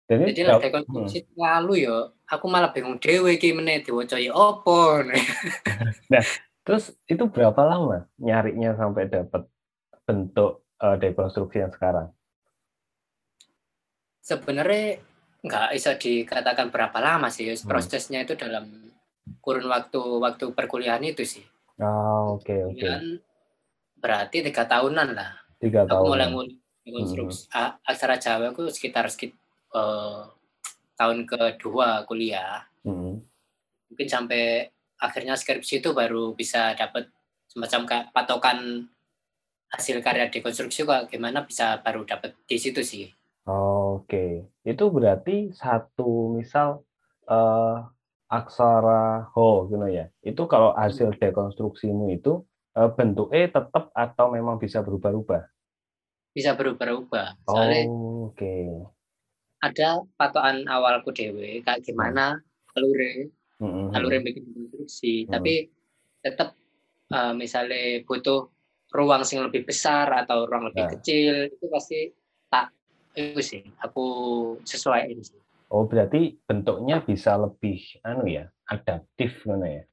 [0.08, 1.36] jadi, jadi lah rekonstruksi hmm.
[1.36, 5.04] lalu ya aku malah bingung dewe iki meneh diwaca ya opo.
[6.16, 6.24] nah,
[6.64, 9.52] terus itu berapa lama nyarinya sampai dapat
[10.08, 12.16] bentuk uh, dekonstruksi yang sekarang?
[14.30, 15.02] Sebenarnya
[15.42, 17.66] nggak bisa dikatakan berapa lama sih hmm.
[17.66, 18.70] prosesnya itu dalam
[19.42, 21.46] kurun waktu waktu perkuliahan itu sih.
[21.82, 22.78] Oh, oke okay, oke.
[22.78, 23.18] Okay.
[23.98, 25.34] Berarti tiga tahunan lah.
[25.58, 25.98] Tiga tahun.
[25.98, 26.30] Aku mulai
[26.86, 27.86] konstruksi hmm.
[27.90, 29.38] aksara Jawa aku sekitar sekitar
[29.74, 30.30] uh,
[30.94, 32.70] tahun kedua kuliah.
[32.86, 33.24] Hmm.
[33.90, 37.10] Mungkin sampai akhirnya skripsi itu baru bisa dapat
[37.50, 38.86] semacam kayak patokan
[39.70, 43.08] hasil karya dekonstruksi kok gimana bisa baru dapat di situ sih.
[43.50, 46.88] Oh, Oke, itu berarti satu misal
[47.28, 47.84] uh,
[48.32, 50.08] aksara ho gitu ya.
[50.24, 52.46] Itu kalau hasil dekonstruksimu itu
[52.78, 55.44] eh, bentuknya tetap atau memang bisa berubah-ubah?
[56.32, 57.44] Bisa berubah-ubah.
[57.50, 58.38] Soalnya oh, oke.
[58.38, 58.70] Okay.
[59.60, 62.40] Ada patokan awalku dewe kayak gimana
[62.80, 63.28] alure
[63.60, 63.92] mm-hmm.
[63.92, 65.34] alure bikin konstruksi, mm-hmm.
[65.36, 65.54] tapi
[66.24, 66.56] tetap
[67.12, 68.48] uh, misalnya butuh
[68.96, 70.92] ruang sing lebih besar atau ruang lebih nah.
[70.96, 72.00] kecil itu pasti
[72.48, 72.72] tak
[73.18, 74.06] itu sih aku
[74.66, 75.40] sesuaiin sih.
[75.70, 79.84] Oh, berarti bentuknya bisa lebih anu ya, adaptif mana ya?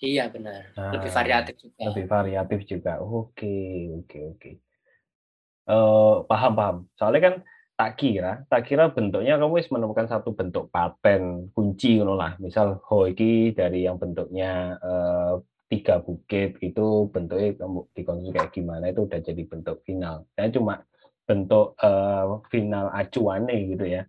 [0.00, 0.72] Iya, benar.
[0.74, 1.80] Nah, lebih variatif juga.
[1.92, 2.92] Lebih variatif juga.
[2.98, 3.56] Oke,
[4.02, 4.50] oke, oke.
[5.70, 6.76] Uh, paham, paham.
[6.98, 7.34] Soalnya kan
[7.78, 12.34] tak kira, tak kira bentuknya kamu harus menemukan satu bentuk paten kunci ngono lah.
[12.42, 15.38] Misal hoiki dari yang bentuknya uh,
[15.70, 20.26] tiga bukit itu bentuknya kamu dikonsumsi kayak gimana itu udah jadi bentuk final.
[20.34, 20.82] Saya cuma
[21.30, 24.02] bentuk uh, final acuannya gitu ya.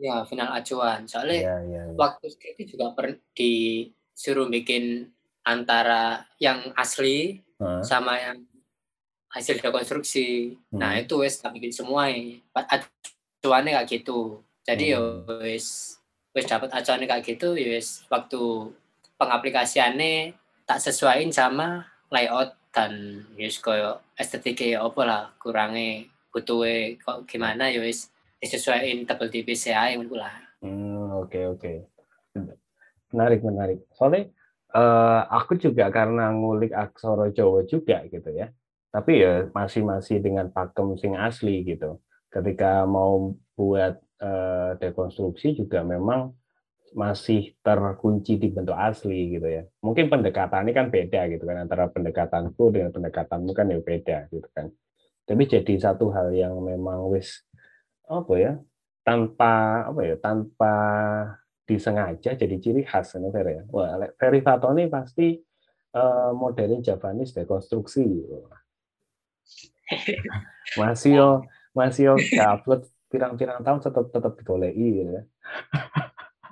[0.00, 1.04] Ya, final acuan.
[1.04, 1.94] Soalnya ya, ya, ya.
[2.00, 5.12] waktu itu juga per, disuruh bikin
[5.44, 7.84] antara yang asli huh?
[7.84, 8.48] sama yang
[9.28, 10.56] hasil rekonstruksi.
[10.72, 10.80] Nah, hmm.
[10.80, 12.08] Nah, itu wes tak bikin semua.
[12.56, 14.40] Acuannya kayak gitu.
[14.64, 15.28] Jadi ya hmm.
[15.28, 16.00] ya wes
[16.32, 18.72] wes dapat acuannya kayak gitu, ya wes waktu
[19.20, 20.32] pengaplikasiannya
[20.64, 27.70] tak sesuaiin sama layout dan yes koyo estetiknya ya apa lah kurangnya butuhnya kok gimana
[27.70, 28.10] ya wes
[28.42, 30.34] disesuaikan tebel di PCA yang lah.
[30.58, 31.72] Hmm, oke oke.
[33.14, 33.78] Menarik menarik.
[33.94, 34.34] Soalnya
[34.74, 38.50] uh, aku juga karena ngulik aksara Jawa juga gitu ya.
[38.90, 42.02] Tapi ya masih masih dengan pakem sing asli gitu.
[42.28, 46.34] Ketika mau buat uh, dekonstruksi juga memang
[46.94, 49.62] masih terkunci di bentuk asli gitu ya.
[49.82, 54.70] Mungkin pendekatannya kan beda gitu kan antara pendekatanku dengan pendekatanmu kan ya beda gitu kan.
[55.24, 57.40] Tapi jadi satu hal yang memang wis
[58.04, 58.52] apa ya
[59.00, 60.74] tanpa apa ya tanpa
[61.64, 63.62] disengaja jadi ciri khas ini Fer ya.
[63.72, 65.40] Wah, Ferry Fatoni pasti
[65.96, 68.04] uh, modelin Javanese dekonstruksi.
[70.80, 71.30] masih yo
[71.76, 75.22] masih yo upload pirang-pirang tahun tetap tetap digoleki ya.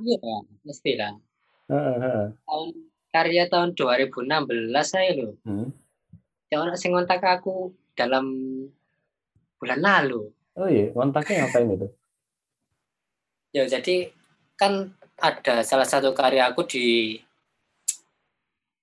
[0.00, 1.12] iya, pasti lah.
[2.48, 2.68] Tahun
[3.12, 5.36] karya tahun 2016 saya loh.
[5.44, 5.68] Hmm.
[6.48, 8.26] Ya orang sing ngontak aku dalam
[9.60, 10.28] bulan lalu.
[10.58, 11.88] Oh iya, kontaknya ngapain itu?
[13.52, 14.12] Ya, jadi
[14.56, 17.16] kan ada salah satu karya aku di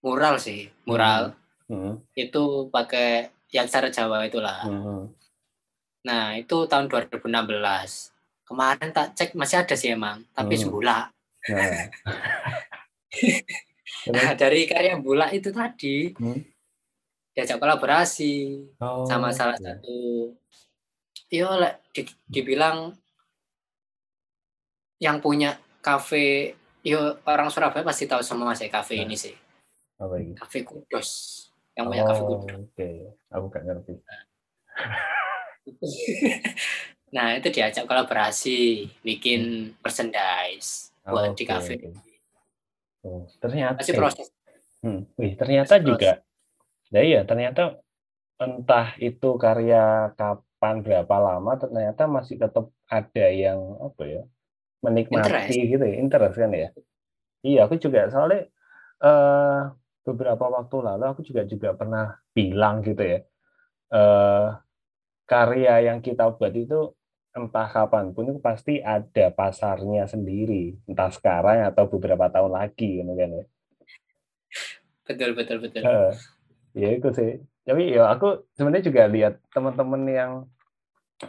[0.02, 1.36] mural sih, mural.
[1.68, 1.94] Hmm.
[1.94, 1.96] hmm.
[2.16, 4.66] Itu pakai yang cara Jawa itulah.
[4.66, 5.12] Hmm.
[6.06, 7.28] Nah, itu tahun 2016.
[8.48, 10.64] Kemarin tak cek masih ada sih emang, tapi hmm.
[10.64, 11.06] sebulan.
[11.50, 11.86] Nah.
[14.08, 16.40] Nah, dari karya Bulak itu tadi Hmm.
[17.40, 20.36] Diajak kolaborasi Oh, sama salah satu
[21.32, 22.92] yo lek di- dibilang
[25.00, 29.04] yang punya kafe yo orang Surabaya pasti tahu semua sih kafe Nah.
[29.06, 29.34] ini sih
[29.96, 30.32] apa ini?
[30.36, 31.10] kafe kudos
[31.76, 32.90] yang punya kafe Oh, kudos oke.
[33.30, 33.94] Aku gak ngerti.
[37.16, 41.74] nah itu diajak kolaborasi bikin merchandise Oh, buat di oke, kafe.
[43.02, 44.28] Oh, ternyata masih eh, proses
[44.80, 45.04] Hmm.
[45.20, 45.88] Wih, ternyata Terus.
[45.92, 46.12] juga.
[46.90, 47.62] Ya iya, ternyata
[48.42, 54.24] entah itu karya kapan berapa lama ternyata masih tetap ada yang apa ya?
[54.80, 55.72] menikmati Interest.
[55.76, 56.70] gitu ya, interest kan ya.
[57.44, 58.48] Iya, aku juga soalnya
[59.04, 59.62] eh
[60.08, 63.20] beberapa waktu lalu aku juga juga pernah bilang gitu ya.
[63.94, 64.48] eh
[65.30, 66.80] karya yang kita buat itu
[67.38, 73.14] entah kapan pun itu pasti ada pasarnya sendiri, entah sekarang atau beberapa tahun lagi gitu
[73.14, 73.46] kan ya.
[75.06, 76.14] betul betul betul Heeh.
[76.84, 77.30] Ya itu sih.
[77.68, 80.32] Tapi ya aku sebenarnya juga lihat teman-teman yang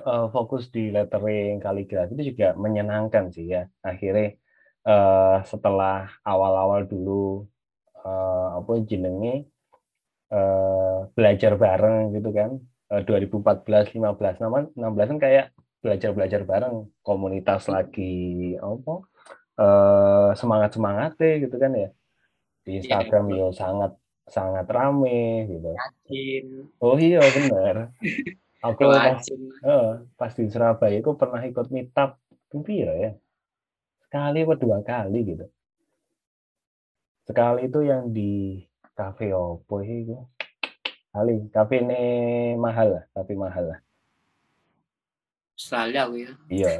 [0.08, 3.62] eh, fokus di lettering kaligrafi itu juga menyenangkan sih ya.
[3.84, 4.38] Akhirnya
[4.86, 7.44] eh, setelah awal-awal dulu
[8.06, 9.34] eh, apa jenenge
[10.32, 12.50] eh, belajar bareng gitu kan
[12.92, 15.46] eh, 2014 15 namun 16 kan kayak
[15.80, 18.94] belajar-belajar bareng komunitas lagi apa
[19.60, 21.88] eh, semangat semangatnya gitu kan ya.
[22.64, 23.38] Di Instagram betul.
[23.40, 23.92] yo sangat
[24.30, 26.44] sangat rame gitu Yakin,
[26.78, 27.90] Oh iya bener.
[28.66, 29.24] Aku pas,
[29.64, 29.88] eh,
[30.20, 32.20] pas di Surabaya itu pernah ikut meetup
[32.60, 33.12] pira ya.
[34.04, 35.46] Sekali atau dua kali gitu.
[37.24, 38.60] Sekali itu yang di
[38.92, 40.12] kafe opo itu.
[41.10, 42.02] Kali, kafe ini
[42.60, 43.80] mahal lah, kafe mahal lah.
[45.60, 46.72] selalu aku ya Iya.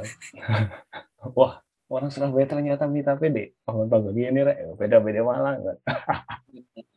[1.37, 3.47] Wah, orang Surabaya ternyata meetupnya deh.
[3.69, 5.61] Oh, bagus ini rek, beda-beda malang.
[5.61, 5.77] Aduh.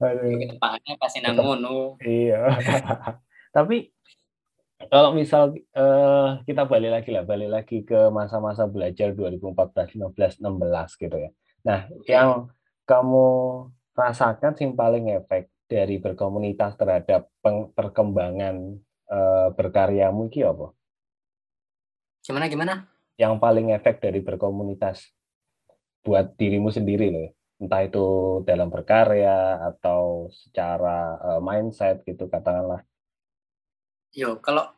[0.00, 2.52] ke depannya pasti nang ngono Iya.
[3.56, 3.88] Tapi
[4.92, 11.00] kalau misal eh, kita balik lagi lah, balik lagi ke masa-masa belajar 2014, 15, 16
[11.00, 11.30] gitu ya.
[11.64, 12.12] Nah, Oke.
[12.12, 12.52] yang
[12.84, 13.26] kamu
[13.96, 18.76] rasakan sing paling efek dari berkomunitas terhadap peng- perkembangan
[19.08, 20.70] eh, berkaryamu iki apa?
[22.26, 22.74] gimana gimana
[23.14, 25.14] Yang paling efek dari berkomunitas
[26.02, 27.30] buat dirimu sendiri loh.
[27.56, 28.04] Entah itu
[28.44, 32.84] dalam berkarya atau secara eh, mindset gitu katakanlah.
[34.16, 34.72] yo kalau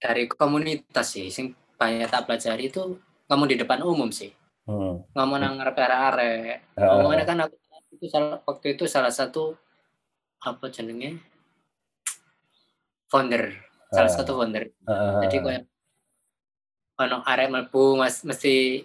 [0.00, 2.96] dari komunitas sih sing banyak tak pelajari itu
[3.28, 4.32] ngomong di depan umum sih
[4.66, 4.98] Hmm.
[5.14, 7.54] ngomong nang ngarep arek Eh, ngomongannya kan aku
[7.94, 9.54] itu salah, waktu itu salah satu
[10.42, 11.20] apa jenenge
[13.06, 13.54] founder
[13.94, 14.16] salah Ah.
[14.16, 15.12] satu founder Heeh.
[15.22, 15.62] jadi kayak
[16.98, 18.82] ono arek mlebu mesti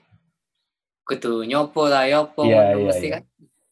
[1.12, 3.14] kudu nyopo lah yopo ngono, iya, mesti iya.
[3.20, 3.24] kan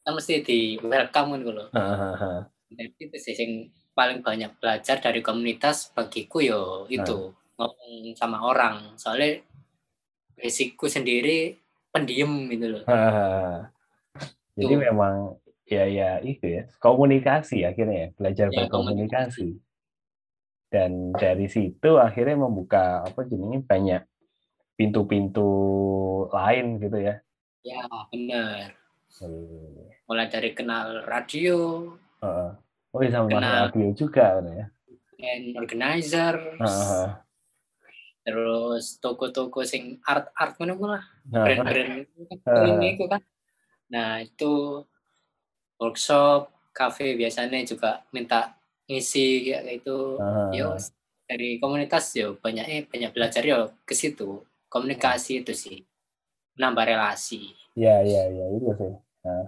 [0.04, 2.40] kan mesti di welcome kan lho Heeh.
[2.76, 3.54] jadi itu sih yang
[3.96, 9.44] paling banyak belajar dari komunitas bagiku yo itu ngomong sama orang soalnya
[10.40, 11.60] basicku sendiri
[11.92, 12.84] pendiam gitu loh.
[14.56, 14.80] Jadi Tuh.
[14.80, 15.16] memang
[15.70, 19.62] ya ya itu ya komunikasi akhirnya ya belajar Ya, berkomunikasi
[20.74, 24.02] dan dari situ akhirnya membuka apa jenenge banyak
[24.80, 25.50] pintu-pintu
[26.32, 27.22] lain gitu ya.
[27.62, 28.76] Ya bener
[29.10, 29.90] Hmm.
[30.06, 31.82] mulai dari kenal radio
[32.22, 32.50] Heeh.
[32.90, 33.64] Oh iya sama Kenal.
[33.68, 34.66] radio juga kan ya.
[35.20, 37.06] and organizer Heeh.
[38.22, 42.06] terus toko-toko sing art art mana lah Nah, brand-brand
[42.70, 43.22] ini itu kan
[43.90, 44.86] nah itu
[45.78, 48.54] workshop cafe biasanya juga minta
[48.86, 50.62] ngisi kayak gitu heeh.
[50.62, 50.78] yo
[51.26, 55.78] dari komunitas yo banyaknya banyak belajar yo ke situ komunikasi itu sih
[56.60, 58.92] nambah relasi Ya, ya, ya itu sih.
[59.24, 59.44] Nah,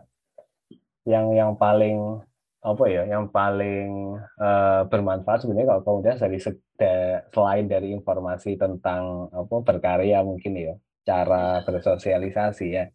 [1.12, 2.21] yang yang paling
[2.62, 3.89] apa ya, yang paling
[4.38, 10.54] eh, bermanfaat sebenarnya kalau komunitas dari se- da- selain dari informasi tentang apa berkarya mungkin
[10.58, 10.74] ya,
[11.10, 12.86] cara bersosialisasi ya,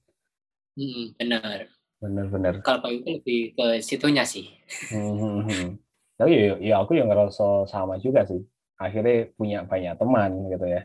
[0.76, 2.54] Hmm, benar bener-bener.
[2.60, 4.44] kalau Pak itu lebih ke situnya sih
[4.92, 5.64] Hmm, hmm, hmm.
[6.16, 8.40] Tapi ya, ya aku yang ngerasa sama juga sih.
[8.80, 10.80] Akhirnya punya banyak teman gitu ya.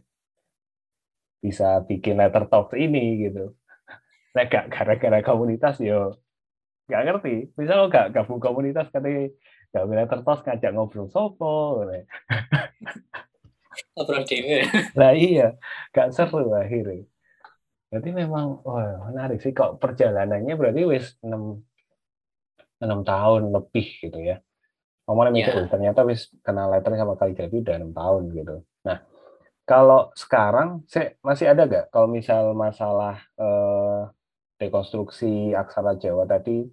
[1.41, 3.57] Bisa bikin letter talk ini gitu.
[4.31, 6.21] Nah, gak gara-gara komunitas yo
[6.87, 7.51] gak ngerti.
[7.57, 9.27] Misal gak gabung komunitas katanya
[9.73, 11.83] gak bisa letter talk ngajak ngobrol sopo.
[13.97, 14.63] ngobrol dewe
[14.99, 15.57] Lah iya,
[15.91, 17.07] gak seru akhirnya.
[17.91, 21.59] Berarti memang wah menarik sih kok perjalanannya berarti wis 6
[22.79, 24.39] 6 tahun lebih gitu ya.
[25.05, 25.53] Ngomongnya mikir.
[25.59, 28.55] "Oh, ternyata wis kenal lettering sama kaligrafi udah enam tahun gitu.
[28.87, 28.97] Nah,
[29.71, 34.01] kalau sekarang saya masih ada gak kalau misal masalah eh,
[34.59, 36.67] dekonstruksi aksara Jawa tadi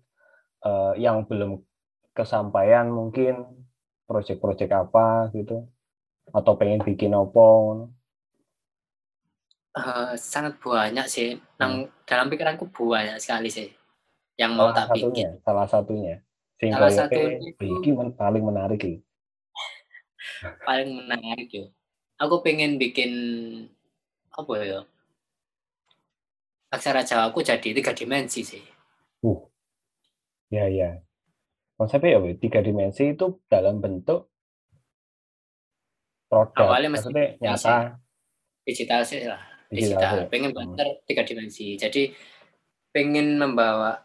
[0.67, 1.63] eh, yang belum
[2.11, 3.47] kesampaian mungkin
[4.11, 5.71] proyek-proyek apa gitu
[6.35, 7.47] atau pengen bikin apa
[9.79, 11.39] Uh, sangat banyak sih.
[11.55, 12.03] Nang hmm.
[12.03, 13.71] dalam pikiranku banyak sekali sih
[14.35, 15.29] yang mau salah tak satunya, bikin.
[15.47, 16.15] Salah satunya.
[16.59, 18.95] Sing Salah koyoke satunya itu- paling menarik iki.
[20.67, 21.71] Paling menarik yo.
[22.19, 23.13] Aku pengen bikin
[24.35, 24.81] apa ya?
[26.69, 28.61] Aksara Jawa aku jadi tiga dimensi sih.
[29.25, 29.41] Uh.
[30.51, 31.01] Ya ya.
[31.79, 34.27] Konsepnya ya tiga dimensi itu dalam bentuk
[36.27, 36.67] produk.
[36.69, 37.77] Awalnya masih Maksudnya nyata
[38.69, 39.41] Digital sih lah.
[39.73, 39.97] digital.
[39.97, 40.17] Digital.
[40.29, 40.59] Pengen Hmm.
[40.77, 41.77] banget tiga dimensi.
[41.79, 42.13] Jadi
[42.93, 43.97] pengen membawa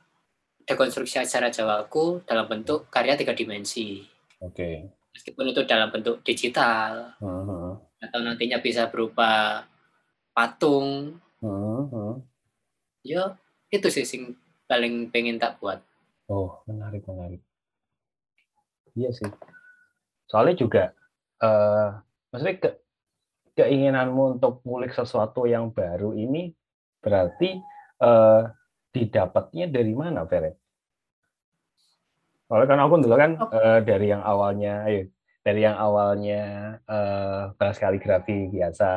[0.63, 3.99] dekonstruksi aksara Jawa aku dalam bentuk karya tiga dimensi.
[4.39, 4.87] Oke.
[5.11, 9.63] Meskipun itu dalam bentuk digital Hmm, atau nantinya bisa berupa
[10.35, 12.13] patung hmm, hmm.
[13.07, 13.39] ya
[13.71, 14.35] itu sih sing
[14.67, 15.79] paling pengen tak buat
[16.31, 17.41] Oh, menarik, menarik.
[18.95, 19.27] Iya sih.
[20.29, 20.83] Soalnya juga,
[21.43, 21.89] eh
[22.31, 22.69] maksudnya ke,
[23.59, 26.55] keinginanmu untuk ngulik sesuatu yang baru ini
[27.03, 27.59] berarti
[28.01, 28.41] eh
[28.93, 30.57] didapatnya dari mana, Fere?
[32.47, 35.09] Soalnya kan aku dulu kan eh, dari yang awalnya, ayo,
[35.43, 36.41] dari yang awalnya
[36.87, 38.91] eh bahas kaligrafi biasa,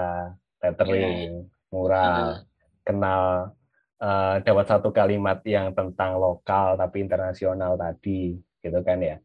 [0.63, 2.47] lettering, mural,
[2.87, 3.53] kenal
[3.99, 9.19] eh, dapat satu kalimat yang tentang lokal tapi internasional tadi, gitu kan ya.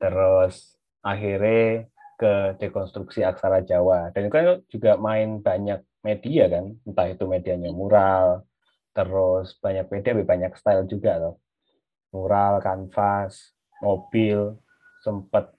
[0.00, 4.14] Terus akhirnya ke dekonstruksi aksara Jawa.
[4.14, 8.46] Dan itu kan juga main banyak media kan, entah itu medianya mural,
[8.96, 11.34] terus banyak media, banyak style juga loh.
[12.14, 14.54] Mural, kanvas, mobil,
[15.02, 15.50] sempet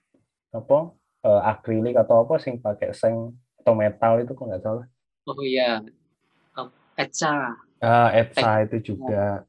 [0.54, 0.94] apa
[1.24, 4.86] eh, akrilik atau apa sing pakai seng atau metal itu kok nggak salah.
[5.24, 5.80] oh iya
[6.54, 9.44] Oh, Eca Ah, ETSA itu juga.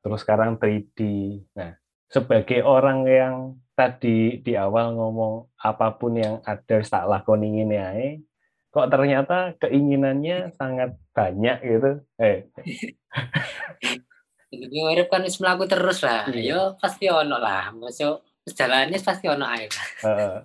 [0.00, 1.00] Terus sekarang 3D.
[1.52, 1.72] Nah,
[2.06, 3.36] sebagai orang yang
[3.72, 8.08] tadi di awal ngomong apa pun yang ada tak lakoni ngene ae,
[8.68, 11.90] kok ternyata keinginannya sangat banyak gitu.
[12.16, 12.52] Eh,
[14.52, 16.42] ini urip kan wis mlaku terus lah Iya.
[16.52, 18.20] yo pasti ono lah masuk
[18.54, 19.66] jalannya pasti ono ae
[20.04, 20.36] eh,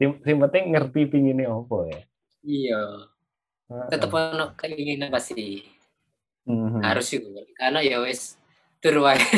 [0.00, 2.00] yang yang penting ngerti pinginnya apa ya.
[2.42, 2.80] iya
[3.68, 3.86] Heeh.
[3.92, 5.62] tetep ono keinginan pasti
[6.48, 6.80] Mhm.
[6.80, 7.20] harus sih
[7.60, 8.40] karena ya wis
[8.80, 9.20] tur wae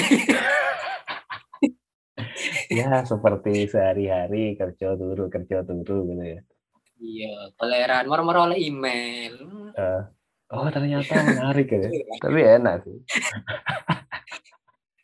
[2.70, 6.40] Ya, seperti sehari-hari kerja turu, kerja turu gitu ya.
[7.02, 9.34] iya toleran moro-moro oleh email
[10.50, 11.90] Oh, ternyata menarik ya.
[12.22, 12.98] Tapi enak sih.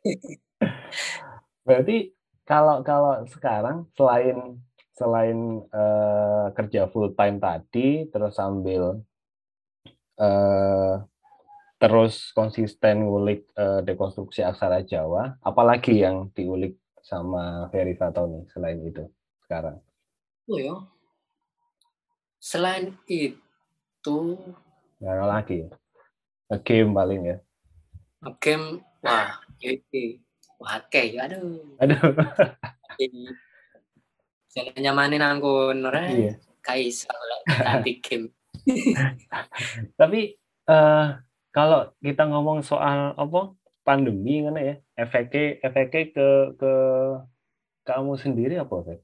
[1.67, 2.16] Berarti
[2.47, 4.63] kalau kalau sekarang selain
[4.97, 9.03] selain eh, kerja full time tadi, terus sambil
[10.17, 10.95] eh,
[11.77, 19.05] terus konsisten ngulik eh, dekonstruksi aksara Jawa, apalagi yang diulik sama Ferry Fatoni selain itu
[19.47, 19.79] sekarang?
[20.47, 20.75] oh ya
[22.39, 24.39] selain itu
[24.97, 25.59] Nggak ada lagi.
[26.65, 27.37] Game paling ya.
[28.41, 30.25] game wah iki
[30.61, 32.13] wah kayak aduh Aduh.
[34.57, 36.41] Jangan nyamanin angkun ora Iya.
[36.65, 37.05] kais
[37.45, 38.33] ganti game.
[40.01, 40.33] Tapi
[40.67, 41.07] eh
[41.53, 43.53] kalau kita ngomong soal apa
[43.85, 46.73] pandemi kan ya, efeknya efeknya ke ke
[47.87, 49.01] kamu sendiri apa Feb?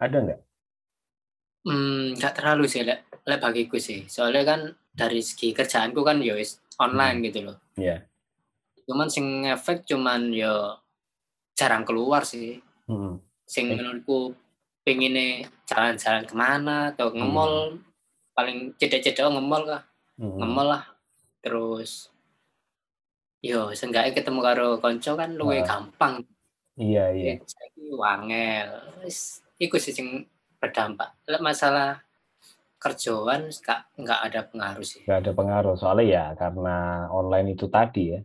[0.00, 0.40] Ada nggak?
[1.68, 4.08] Hmm, nggak terlalu sih lek lek bagiku sih.
[4.08, 4.60] Soalnya kan
[4.96, 6.34] dari segi kerjaanku kan ya
[6.80, 7.56] online gitu loh.
[7.76, 8.02] Iya.
[8.88, 10.80] Cuman sing efek cuman ya
[11.56, 12.60] jarang keluar sih.
[12.86, 13.18] Hmm.
[13.48, 14.36] Sing menurutku
[14.84, 17.80] pengennya jalan-jalan ke mana atau nge-mall
[18.36, 19.82] paling cedek-cedek nge-mall kah?
[20.20, 20.36] Hmm.
[20.38, 20.84] Nge-mall lah.
[21.40, 22.12] Terus
[23.40, 25.64] yo seenggaknya ketemu karo konco kan Ah.
[25.64, 26.14] gampang
[26.76, 27.40] Iya iya.
[27.40, 28.68] Saiki wangel.
[29.00, 30.28] Wis iku sih sing
[30.60, 31.16] berdampak.
[31.40, 32.04] Masalah
[32.76, 35.00] kerjaan gak nggak ada pengaruh sih.
[35.08, 38.20] Nggak ada pengaruh soalnya ya karena online itu tadi ya.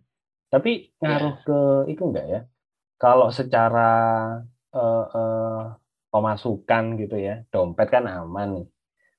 [0.51, 1.59] Tapi ngaruh ke
[1.95, 2.41] itu enggak ya?
[3.01, 3.89] Kalau secara
[4.77, 5.61] eh, eh,
[6.13, 8.67] pemasukan gitu ya, dompet kan aman nih.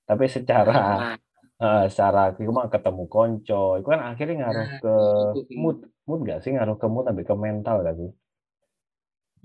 [0.07, 0.73] Tapi secara
[1.63, 4.95] Eh, secara mah ketemu konco, itu kan akhirnya ngaruh Nah, ke
[5.55, 5.79] mood,
[6.11, 8.11] mood nggak sih ngaruh ke mood sampai ke mental gak sih?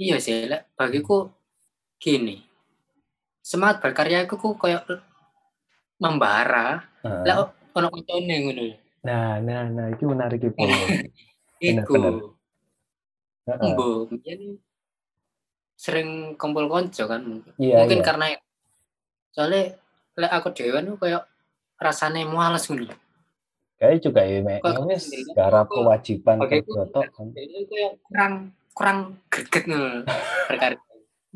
[0.02, 1.30] iya sih, lek bagiku
[2.02, 2.42] gini.
[3.46, 4.82] Semangat berkarya aku ku koyo
[6.02, 6.90] membara.
[7.06, 7.22] Heeh.
[7.22, 7.38] Lek
[7.78, 8.66] ono koncone ngono.
[9.06, 10.58] Nah, nah, nah, itu menarik itu.
[11.62, 12.37] Benar, benar.
[13.48, 14.60] Biyen
[15.78, 17.22] sering kumpul konco kan.
[17.56, 18.06] Iya, Mungkin iya.
[18.06, 18.26] karena
[19.32, 19.64] soalnya
[20.18, 21.22] lek aku dhewe nu koyo
[21.78, 22.92] rasanya muales gitu.
[23.78, 24.66] Kayak juga ya, mek.
[24.90, 25.06] Wis
[25.38, 27.28] garap kewajiban kerja tok kan.
[28.10, 28.34] kurang
[28.74, 30.02] kurang greget nih
[30.50, 30.76] perkara.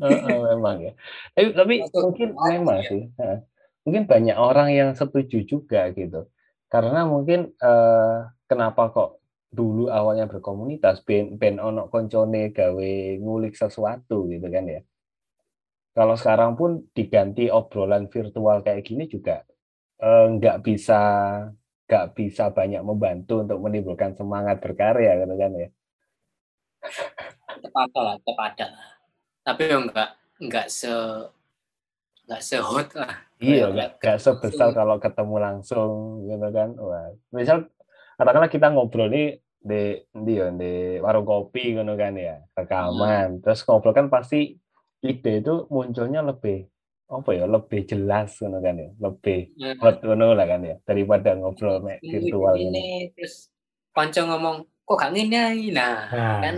[0.02, 0.92] Heeh, memang ya.
[1.38, 2.90] Tapi, tapi Masuk mungkin memang ya.
[2.90, 3.02] sih.
[3.14, 3.38] heeh.
[3.86, 6.26] Mungkin banyak orang yang setuju juga gitu.
[6.66, 8.18] Karena mungkin eh,
[8.50, 9.21] kenapa kok
[9.52, 14.80] dulu awalnya berkomunitas ben ben ono koncone gawe ngulik sesuatu gitu kan ya.
[15.92, 19.44] Kalau sekarang pun diganti obrolan virtual kayak gini juga
[20.00, 21.00] eh, nggak bisa
[21.84, 25.68] nggak bisa banyak membantu untuk menimbulkan semangat berkarya gitu kan ya.
[27.52, 28.88] Tetap ada lah, tetap ada lah.
[29.44, 30.94] Tapi enggak enggak se
[32.24, 33.12] enggak se hot lah.
[33.36, 36.68] Iya, nggak nggak nggak sebesar kalau ketemu langsung gitu kan.
[36.80, 37.68] Wah, misal
[38.16, 42.46] katakanlah kita ngobrol nih di di ya, di warung kopi gitu kan ya, Hmm.
[42.58, 43.28] rekaman.
[43.42, 44.58] Terus ngobrol kan pasti
[45.02, 46.66] ide itu munculnya lebih
[47.12, 51.30] apa ya, lebih jelas gitu kan ya, lebih Nah, hot ngono lah kan ya, daripada
[51.38, 52.68] ngobrol mek ini virtual gitu.
[52.70, 53.34] ini terus
[53.94, 56.40] konco ngomong kok gak ngene ae?" nah Nah.
[56.42, 56.56] kan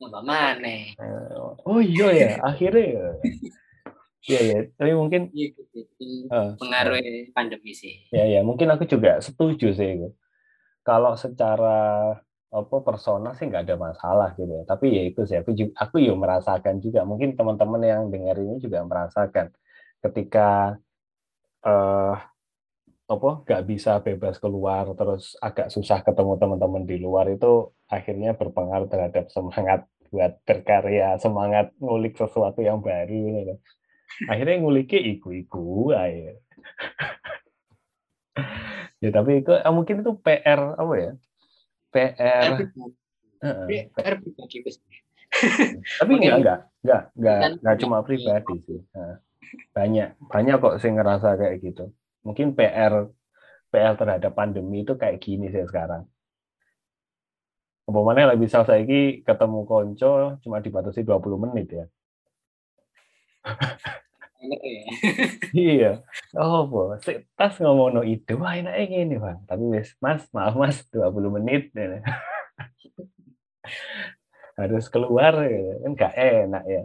[0.00, 0.96] nambah maneh.
[0.96, 1.36] Eh,
[1.68, 3.06] Oh iya ya, akhirnya ya.
[4.24, 5.84] Iya ya, tapi mungkin Gitu sih.
[6.28, 7.00] eh, Pengaruh
[7.36, 8.08] pandemi sih.
[8.12, 10.08] Ya, ya, mungkin aku juga setuju sih itu.
[10.86, 12.16] Kalau secara
[12.50, 14.64] apa persona sih nggak ada masalah gitu ya.
[14.66, 17.00] Tapi ya itu sih aku juga, aku ya merasakan juga.
[17.10, 19.46] Mungkin teman-teman yang dengar ini juga merasakan
[20.02, 20.76] ketika
[21.66, 22.14] eh
[23.10, 28.86] apa nggak bisa bebas keluar terus agak susah ketemu teman-teman di luar itu akhirnya berpengaruh
[28.92, 29.80] terhadap semangat
[30.10, 33.54] buat berkarya, semangat ngulik sesuatu yang baru gitu.
[34.30, 36.34] Akhirnya nguliknya iku-iku aja.
[39.02, 41.10] Ya tapi itu eh, mungkin itu PR apa ya?
[41.90, 42.70] PR.
[43.40, 44.58] PR pribadi.
[46.00, 48.80] Tapi enggak enggak enggak enggak enggak cuma pribadi sih.
[48.94, 49.16] Nah,
[49.74, 51.84] banyak banyak kok sih ngerasa kayak gitu.
[52.26, 53.06] Mungkin PR
[53.70, 56.06] PR terhadap pandemi itu kayak gini sih sekarang.
[57.86, 58.86] Umpamanya lah bisa saya
[59.22, 61.86] ketemu konco cuma dibatasi 20 menit ya.
[64.40, 64.82] Enak ya.
[65.52, 65.90] Iya.
[66.32, 66.96] Oh, bo.
[67.04, 69.44] Sik tas ngomong no ide, wah enaknya gini, Bang.
[69.44, 71.68] Tapi wis, Mas, maaf Mas, 20 menit.
[71.76, 72.00] ya.
[74.60, 75.76] Harus keluar, ya.
[75.84, 76.82] kan gak enak ya.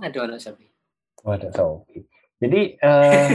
[0.04, 0.68] Aduh anak sapi.
[1.24, 2.04] Waduh, Sofi.
[2.36, 3.28] Jadi, eh,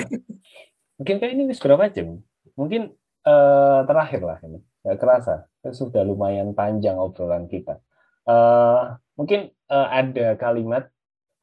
[1.01, 2.21] mungkin kayak ini wis berapa jam?
[2.53, 2.93] Mungkin
[3.25, 4.61] eh, terakhir lah ini.
[4.85, 5.49] Gak kerasa.
[5.65, 7.81] Kan Sudah lumayan panjang obrolan kita.
[8.29, 8.81] Eh,
[9.17, 10.89] mungkin eh, ada kalimat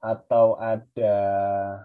[0.03, 1.15] atau ada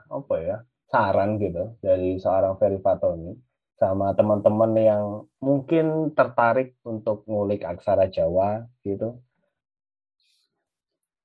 [0.10, 0.58] apa ya
[0.92, 3.34] saran gitu dari seorang Ferry Fatoni
[3.80, 5.04] sama teman-teman yang
[5.42, 9.18] mungkin tertarik untuk ngulik aksara Jawa gitu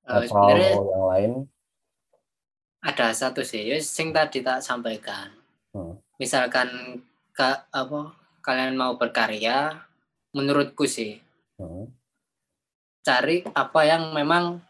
[0.06, 0.46] Eh, atau
[0.86, 1.32] yang lain.
[2.78, 5.34] ada satu sih, ya, sing tadi tak sampaikan.
[5.74, 5.98] Hmm.
[6.22, 7.02] Misalkan
[7.34, 9.82] ka, apa kalian mau berkarya,
[10.30, 11.18] menurutku sih
[11.58, 11.88] Hmm.
[13.02, 14.60] cari apa yang memang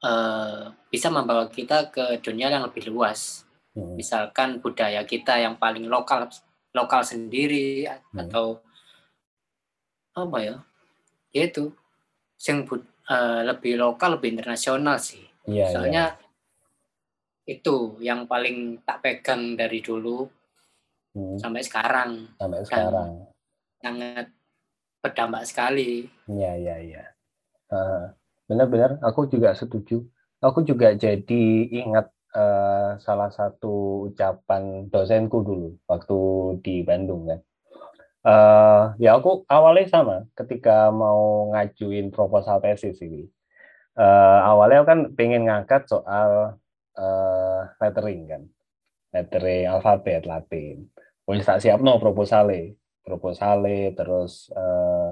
[0.00, 3.44] eh, bisa membawa kita ke dunia yang lebih luas.
[3.72, 3.94] Hmm.
[3.94, 6.26] Misalkan budaya kita yang paling lokal
[6.72, 8.26] lokal sendiri Hmm.
[8.26, 8.46] atau
[10.14, 10.56] apa ya?
[11.30, 11.70] Yaitu
[12.34, 15.22] sing bud- eh, lebih lokal, lebih internasional sih.
[15.46, 15.70] Iya.
[15.70, 16.04] Soalnya
[17.44, 20.22] itu yang paling tak pegang dari dulu
[21.10, 21.34] Hmm.
[21.34, 23.26] sampai sekarang Sampai sekarang.
[23.82, 24.26] sangat
[25.02, 26.06] berdampak sekali.
[26.30, 27.04] Iya, iya, iya.
[27.66, 28.04] Eh,
[28.50, 30.02] Benar-benar, aku juga setuju.
[30.42, 36.18] Aku juga jadi ingat eh, salah satu ucapan dosenku dulu waktu
[36.66, 37.40] di Bandung kan.
[38.26, 43.30] Eh, ya aku awalnya sama ketika mau ngajuin proposal tesis ini.
[43.94, 46.58] Eh, awalnya kan pengen ngangkat soal
[46.98, 48.42] eh, lettering kan,
[49.14, 50.90] lettering alfabet Latin.
[51.28, 52.74] Wis tak siapno proposale,
[53.06, 55.08] proposale terus eh,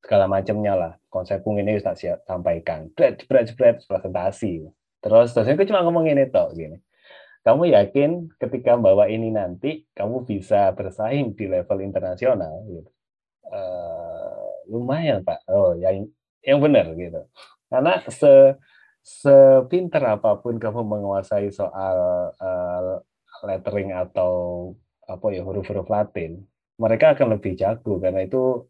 [0.00, 0.92] segala macamnya lah.
[1.12, 2.88] Konsep ini wis tak siap sampaikan.
[2.96, 4.66] Jebret jebret jebret presentasi.
[5.00, 6.76] Terus dosenku cuma ngomong ini tok gini.
[7.40, 12.60] Kamu yakin ketika bawa ini nanti kamu bisa bersaing di level internasional?
[12.68, 12.90] Gitu.
[13.48, 15.48] Eh, lumayan pak.
[15.48, 16.04] Oh yang
[16.44, 17.24] yang benar gitu.
[17.72, 18.60] Karena se
[19.00, 21.96] sepinter apa pun kamu menguasai soal
[22.36, 23.00] eh,
[23.48, 24.32] lettering atau
[25.08, 26.44] apa ya huruf-huruf Latin
[26.80, 28.00] mereka akan lebih jago.
[28.00, 28.68] Karena itu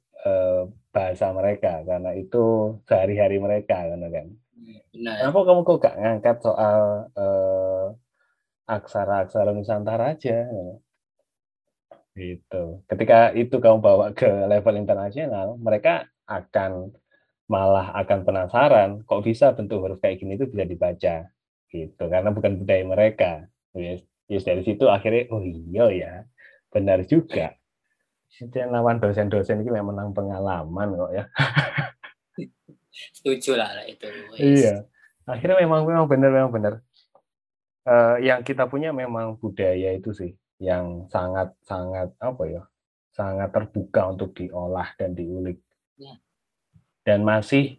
[0.91, 4.27] bahasa mereka karena itu sehari-hari mereka kan kan.
[4.91, 5.15] Benar.
[5.23, 6.81] Kenapa kamu kok gak ngangkat soal
[7.15, 7.87] eh,
[8.67, 10.51] aksara-aksara Nusantara aja?
[12.19, 12.83] Gitu.
[12.91, 16.91] Ketika itu kamu bawa ke level internasional, mereka akan
[17.51, 21.17] malah akan penasaran kok bisa bentuk huruf kayak gini itu bisa dibaca
[21.67, 23.33] gitu karena bukan budaya mereka.
[23.75, 24.07] Yes.
[24.31, 26.13] ya dari situ akhirnya oh iya ya
[26.71, 27.59] benar juga
[28.39, 31.25] dan lawan dosen-dosen ini memang menang pengalaman kok ya.
[33.17, 34.07] Setuju lah itu.
[34.39, 34.87] Iya.
[35.27, 36.75] Akhirnya memang memang benar memang benar.
[37.85, 42.63] Uh, yang kita punya memang budaya itu sih yang sangat sangat apa ya
[43.11, 45.59] sangat terbuka untuk diolah dan diulik.
[46.01, 46.17] Ya.
[47.05, 47.77] dan masih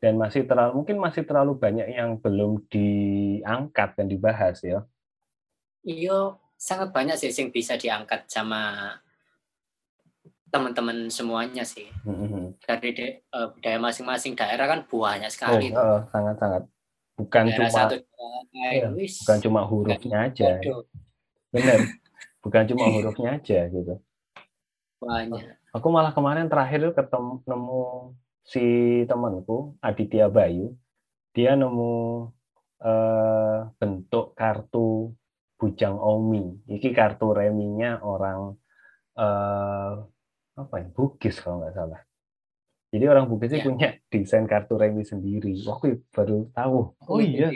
[0.00, 4.88] dan masih terlalu mungkin masih terlalu banyak yang belum diangkat dan dibahas ya.
[5.84, 8.94] Iya sangat banyak sih yang bisa diangkat sama
[10.52, 11.88] teman-teman semuanya sih.
[12.04, 12.60] Mm-hmm.
[12.68, 16.62] dari de, uh, budaya masing-masing daerah kan banyak sekali oh, uh, sangat sangat
[17.16, 17.96] bukan daerah cuma satu,
[18.52, 20.60] ya, bukan cuma hurufnya aja.
[21.52, 21.78] benar
[22.44, 23.94] bukan cuma hurufnya aja gitu.
[25.02, 25.42] Banyak.
[25.72, 27.82] Aku malah kemarin terakhir ketemu nemu
[28.44, 28.64] si
[29.08, 30.76] temanku Aditya Bayu.
[31.32, 32.28] Dia nemu
[32.82, 35.16] eh, bentuk kartu
[35.56, 36.60] bujang omi.
[36.68, 38.58] Iki kartu reminya orang
[39.16, 39.92] eh,
[40.56, 40.86] apa ya?
[40.92, 42.00] Bugis kalau nggak salah.
[42.92, 43.64] Jadi orang Bugis ya.
[43.64, 45.56] punya desain kartu remi sendiri.
[45.64, 46.78] Waktu baru tahu.
[47.08, 47.48] Oh iya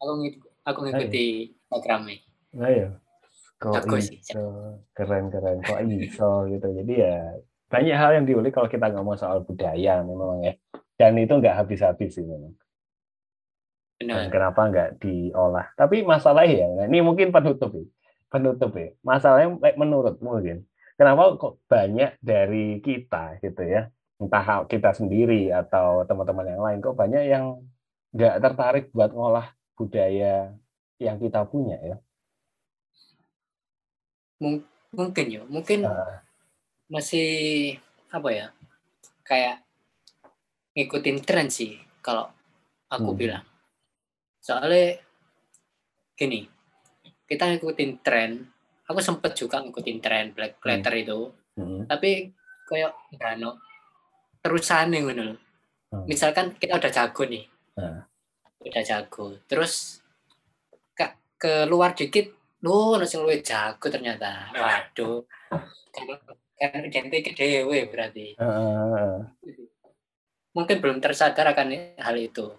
[0.00, 1.24] aku ngikuti aku ngikuti
[1.68, 2.16] Instagramnya.
[2.60, 2.88] Ayo
[3.60, 4.44] kok iso
[4.96, 6.68] keren keren kok iso gitu.
[6.80, 7.36] Jadi ya
[7.70, 10.54] banyak hal yang diulik kalau kita ngomong soal budaya memang ya.
[10.96, 12.56] Dan itu nggak habis-habis sih memang.
[14.00, 14.16] Benar.
[14.16, 15.76] dan kenapa nggak diolah?
[15.76, 17.84] Tapi masalahnya ya nah, ini mungkin penutup ya.
[18.32, 18.96] Penutup ya.
[19.04, 20.64] Masalahnya menurut mungkin
[21.00, 23.88] kenapa kok banyak dari kita gitu ya?
[24.20, 27.64] Entah kita sendiri atau teman-teman yang lain kok banyak yang
[28.12, 30.52] nggak tertarik buat ngolah budaya
[31.00, 31.96] yang kita punya ya?
[34.92, 36.20] Mungkin ya mungkin uh,
[36.92, 37.80] masih
[38.12, 38.46] apa ya
[39.24, 39.64] kayak
[40.76, 42.28] ngikutin tren sih kalau
[42.92, 43.20] aku hmm.
[43.24, 43.44] bilang.
[44.44, 45.00] Soalnya
[46.12, 46.44] gini
[47.24, 48.49] kita ngikutin tren
[48.90, 51.02] aku sempet juga ngikutin tren black letter hmm.
[51.06, 51.18] itu
[51.62, 51.80] hmm.
[51.86, 52.34] tapi
[52.66, 52.90] kayak
[53.38, 53.62] no
[54.42, 55.38] terusan loh
[55.94, 56.04] hmm.
[56.10, 57.46] misalkan kita udah jago nih
[57.78, 58.00] hmm.
[58.66, 60.02] udah jago terus
[60.98, 61.06] ke
[61.38, 62.34] keluar dikit
[62.66, 65.22] lu nasi luwe jago ternyata waduh
[66.60, 69.22] kan identik dewe berarti uh.
[70.52, 72.52] mungkin belum tersadar akan hal itu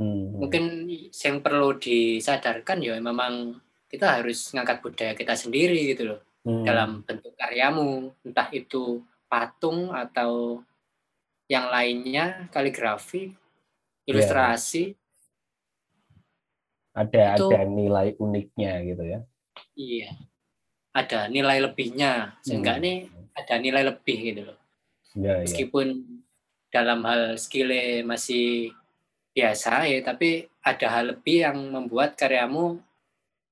[0.00, 0.42] hmm.
[0.42, 6.64] mungkin yang perlu disadarkan ya memang kita harus ngangkat budaya kita sendiri gitu loh hmm.
[6.64, 10.64] dalam bentuk karyamu entah itu patung atau
[11.44, 13.36] yang lainnya kaligrafi
[14.08, 14.96] ilustrasi
[16.96, 17.04] yeah.
[17.04, 19.20] ada itu, ada nilai uniknya gitu ya
[19.76, 20.10] iya
[20.96, 22.82] ada nilai lebihnya sehingga hmm.
[22.84, 22.96] nih
[23.36, 24.58] ada nilai lebih gitu loh
[25.16, 26.80] ya, meskipun ya.
[26.80, 27.68] dalam hal skill
[28.08, 28.72] masih
[29.32, 32.80] biasa ya tapi ada hal lebih yang membuat karyamu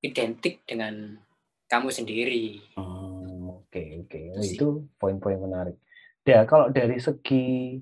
[0.01, 1.17] identik dengan
[1.69, 4.23] kamu sendiri oke oh, oke okay, okay.
[4.41, 5.77] itu, itu poin-poin menarik
[6.25, 7.79] ya kalau dari segi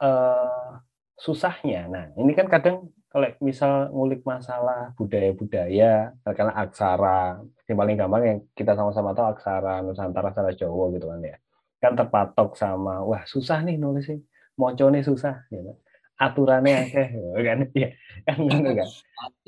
[0.00, 0.80] uh,
[1.16, 8.22] susahnya nah ini kan kadang kalau misal ngulik masalah budaya-budaya, karena aksara, yang paling gampang
[8.24, 11.36] yang kita sama-sama tahu aksara Nusantara, aksara Jawa gitu kan ya.
[11.80, 14.20] Kan terpatok sama, wah susah nih nulisnya,
[14.60, 15.48] nih susah.
[15.48, 15.72] Gitu.
[16.20, 17.08] Aturannya akeh,
[17.48, 17.58] kan?
[17.72, 17.88] Ya,
[18.28, 18.88] kan gitu kan.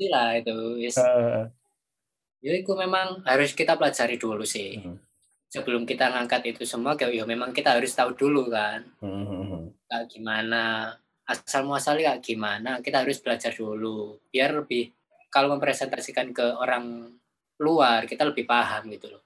[0.09, 0.57] lah itu.
[0.81, 0.97] Yes.
[0.97, 1.53] Uh,
[2.41, 4.81] ya itu memang harus kita pelajari dulu sih.
[4.81, 4.97] Uh,
[5.51, 8.87] Sebelum kita ngangkat itu semua, ya memang kita harus tahu dulu kan.
[9.03, 10.95] Uh, Kayak gimana
[11.31, 14.91] asal muasalnya gimana kita harus belajar dulu biar lebih
[15.31, 17.07] kalau mempresentasikan ke orang
[17.61, 19.23] luar kita lebih paham gitu loh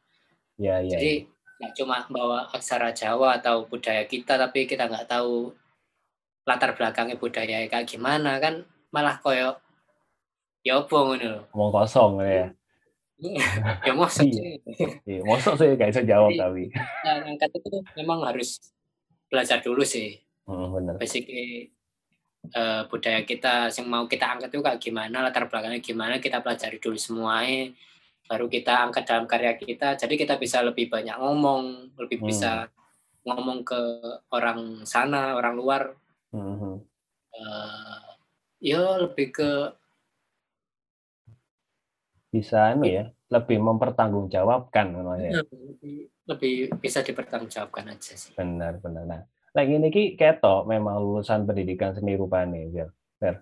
[0.61, 1.27] ya, ya, jadi ya.
[1.65, 5.49] nggak cuma bawa aksara Jawa atau budaya kita tapi kita nggak tahu
[6.45, 8.61] latar belakangnya budaya kayak gimana kan
[8.93, 9.57] malah koyo
[10.61, 12.53] ya ngono loh ngomong kosong ya
[13.87, 14.59] ya mosok iya.
[15.07, 18.59] iya mosok sih gak bisa jawab tapi nah, angkat itu memang harus
[19.31, 20.93] belajar dulu sih hmm, benar.
[20.99, 21.71] basically
[22.51, 26.77] uh, budaya kita yang mau kita angkat itu kayak gimana latar belakangnya gimana kita pelajari
[26.83, 27.71] dulu semuanya
[28.25, 32.27] baru kita angkat dalam karya kita jadi kita bisa lebih banyak ngomong lebih hmm.
[32.27, 32.67] bisa
[33.25, 33.79] ngomong ke
[34.33, 35.83] orang sana orang luar
[36.35, 36.83] hmm.
[37.31, 38.05] uh,
[38.59, 39.51] ya lebih ke
[42.35, 45.39] bisa anu ya lebih mempertanggungjawabkan namanya.
[45.39, 48.35] Lebih, lebih bisa dipertanggungjawabkan aja sih.
[48.35, 49.03] Benar benar.
[49.07, 49.21] Nah
[49.55, 52.89] Lagi ini ki ketok memang lulusan pendidikan seni rupa nih, Ber.
[53.23, 53.35] Ber.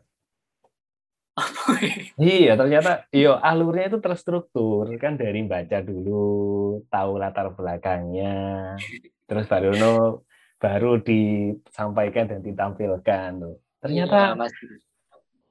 [2.22, 4.94] iya ternyata iyo alurnya itu terstruktur.
[5.02, 8.78] Kan dari baca dulu tahu latar belakangnya
[9.26, 10.22] terus baru no
[10.62, 13.58] baru disampaikan dan ditampilkan tuh.
[13.82, 14.48] Ternyata iya,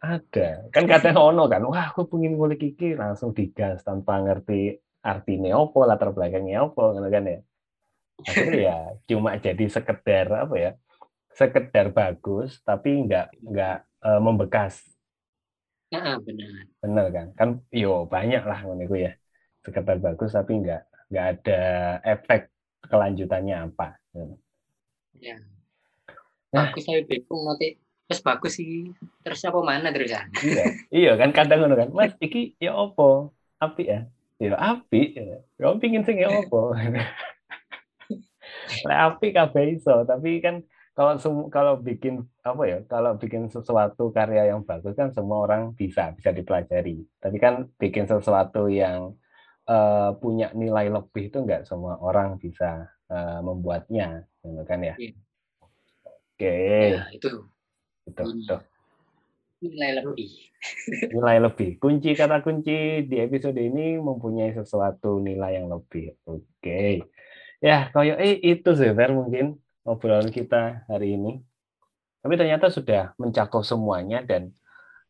[0.02, 0.66] ada.
[0.74, 5.86] Kan kadang ono kan wah aku pengen ngulik iki langsung digas tanpa ngerti artinya opo
[5.86, 7.38] latar belakangnya opo gitu kan ya.
[8.26, 8.76] Akhirnya ya
[9.06, 10.72] cuma jadi sekedar apa ya
[11.32, 14.82] sekedar bagus tapi nggak nggak uh, membekas.
[15.94, 16.66] Nah, benar.
[16.82, 17.26] Benar kan?
[17.38, 19.14] Kan yo banyak lah menurutku ya.
[19.62, 20.82] Sekedar bagus tapi nggak
[21.12, 21.62] nggak ada
[22.02, 22.50] efek
[22.90, 24.02] kelanjutannya apa.
[25.22, 25.38] Ya.
[26.52, 27.78] Nah, bagus tapi bingung nanti
[28.12, 28.92] terus bagus sih
[29.24, 30.28] terus apa mana terus ya?
[30.44, 30.64] Iya.
[30.92, 34.04] Iya kan kadang ngono kan mas iki ya opo api ya?
[34.36, 36.76] Ya api ya kamu pingin sing ya opo
[38.86, 40.60] Lah api kabeh iso tapi kan
[40.92, 41.16] kalau
[41.48, 46.36] kalau bikin apa ya kalau bikin sesuatu karya yang bagus kan semua orang bisa bisa
[46.36, 47.00] dipelajari.
[47.16, 49.16] Tapi kan bikin sesuatu yang
[49.72, 55.00] uh, punya nilai lebih itu enggak semua orang bisa uh, membuatnya gitu kan ya?
[55.00, 55.16] Iya.
[55.64, 56.36] oke.
[56.36, 56.84] Okay.
[56.92, 57.40] ya, itu
[58.08, 58.62] itu tuh
[59.62, 60.30] nilai lebih
[61.14, 67.02] nilai lebih kunci kata kunci di episode ini mempunyai sesuatu nilai yang lebih oke okay.
[67.62, 71.42] ya kayak eh itu sih mungkin obrolan kita hari ini
[72.22, 74.54] tapi ternyata sudah mencakup semuanya dan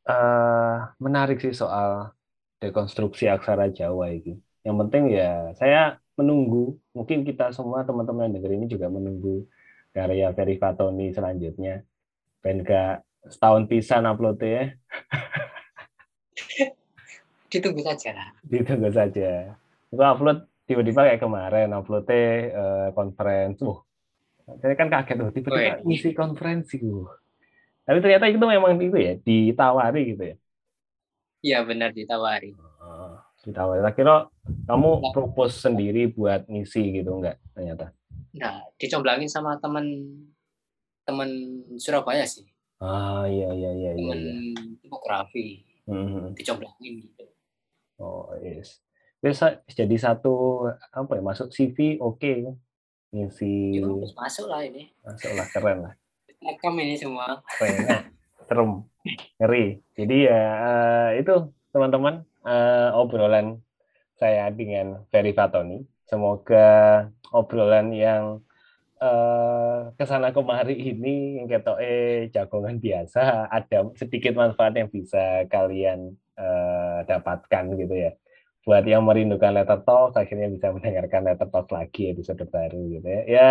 [0.08, 2.16] uh, menarik sih soal
[2.62, 4.38] dekonstruksi aksara Jawa ini.
[4.62, 9.44] Yang penting ya saya menunggu, mungkin kita semua teman-teman yang dengar ini juga menunggu
[9.92, 11.82] karya Ferry Fatoni selanjutnya.
[12.42, 14.74] Ben gak setahun pisan upload ya.
[17.52, 18.34] Ditunggu saja.
[18.42, 19.54] Ditunggu saja.
[19.88, 23.62] Itu upload tiba-tiba kayak kemarin uploadnya uh, conference.
[23.62, 23.78] Uh,
[24.58, 26.82] saya kan kaget loh tiba-tiba ngisi konferensi.
[26.82, 27.06] Uh.
[27.86, 30.36] Tapi ternyata itu memang itu ya, ditawari gitu ya.
[31.42, 32.54] Iya benar ditawari.
[32.78, 33.82] Uh, ditawari.
[33.94, 34.30] Kira
[34.66, 35.12] kamu nah.
[35.14, 37.90] propose sendiri buat ngisi gitu enggak ternyata?
[38.32, 39.84] Nah, dicomblangin sama teman
[41.02, 41.28] teman
[41.78, 42.46] Surabaya sih.
[42.82, 44.00] Ah iya iya iya iya.
[44.00, 44.76] Teman iya.
[44.82, 45.46] tipografi.
[45.86, 46.34] Hmm.
[46.34, 47.24] Dicomblangin gitu.
[47.98, 48.82] Oh yes.
[49.22, 52.36] Bisa jadi satu apa ya masuk CV oke okay.
[53.14, 53.78] ngisi.
[53.78, 53.86] Ya,
[54.18, 54.90] masuk lah ini.
[55.06, 55.94] Masuk lah keren lah.
[56.42, 57.38] Rekam ini semua.
[57.58, 58.12] Keren.
[58.52, 58.84] serem
[59.40, 61.34] ngeri jadi ya uh, itu
[61.72, 63.64] teman-teman uh, obrolan
[64.20, 68.44] saya dengan Ferry Fatoni semoga obrolan yang
[69.02, 75.42] uh, ke sana kemari ini yang ketok eh jagongan biasa ada sedikit manfaat yang bisa
[75.50, 78.14] kalian uh, dapatkan gitu ya
[78.62, 83.22] buat yang merindukan letter talk akhirnya bisa mendengarkan letter talk lagi episode baru gitu ya
[83.26, 83.50] ya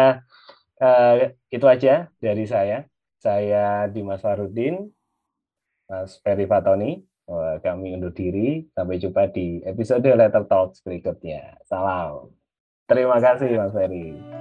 [0.79, 2.87] uh, itu aja dari saya
[3.21, 4.89] saya Dimas Farudin,
[5.85, 7.05] Mas Ferry Fatoni.
[7.61, 8.65] Kami undur diri.
[8.73, 11.61] Sampai jumpa di episode Letter Talks berikutnya.
[11.69, 12.33] Salam.
[12.89, 14.40] Terima kasih Mas Ferry.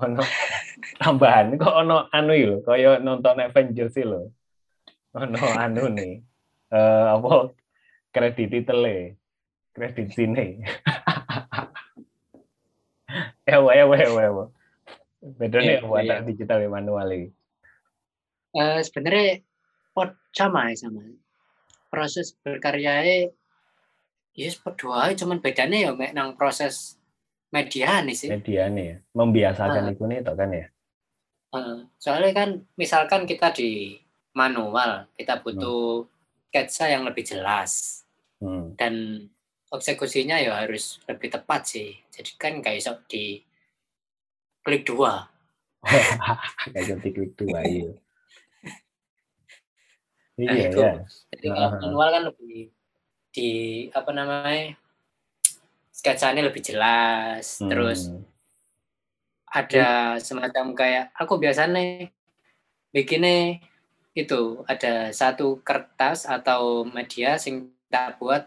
[0.00, 0.24] Ono
[1.00, 1.60] tambahan.
[1.60, 4.32] Kok ono anu lho kaya nonton Avengers lho.
[5.14, 6.24] Ono anu nih.
[6.72, 7.52] Uh, apa?
[8.10, 9.20] Kredit tele
[9.80, 10.60] kredit sini
[13.48, 14.46] ya wa ya wa ya wa
[15.40, 16.24] bedanya buat iya.
[16.24, 17.28] digital manual ini.
[18.56, 19.40] Uh, sebenarnya
[19.96, 21.04] pot sama ya sama.
[21.88, 23.28] Proses berkarya
[24.36, 26.99] ya berdua cuman bedanya ya mek nang proses
[27.50, 28.28] media nih sih.
[28.30, 28.96] Media nih ya.
[29.14, 30.66] Membiasakan uh, itu nih kan ya?
[31.50, 32.48] Uh, soalnya kan
[32.78, 33.98] misalkan kita di
[34.34, 36.18] manual kita butuh hmm
[36.50, 38.02] sketsa yang lebih jelas.
[38.40, 38.72] Hmm.
[38.74, 39.28] dan
[39.68, 41.94] eksekusinya ya harus lebih tepat sih.
[42.10, 43.38] Jadi kan kayak sok di
[44.66, 45.30] klik dua.
[46.74, 47.92] Kayak di klik dua iya.
[50.40, 50.80] Nah, iya itu.
[50.80, 50.92] ya
[51.36, 52.72] jadi kalau manual kan lebih
[53.30, 53.50] di
[53.92, 54.72] apa namanya
[56.00, 57.68] sketsanya lebih jelas hmm.
[57.68, 58.08] terus
[59.50, 62.08] ada semacam kayak aku biasanya
[62.94, 63.60] bikinnya
[64.14, 68.46] itu ada satu kertas atau media sing tak buat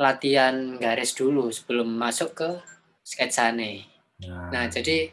[0.00, 2.50] latihan garis dulu sebelum masuk ke
[3.04, 3.84] sketsane.
[4.24, 5.12] Nah, nah jadi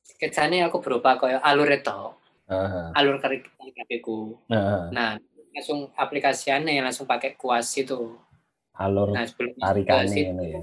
[0.00, 2.00] sketsane aku berupa kayak alur itu.
[2.48, 2.88] Uh-huh.
[2.96, 4.40] Alur karikaku.
[4.48, 4.88] Uh-huh.
[4.92, 5.20] Nah,
[5.52, 8.16] langsung aplikasiannya langsung pakai kuas itu.
[8.80, 9.28] Alur nah,
[9.60, 10.62] tarikane itu ya.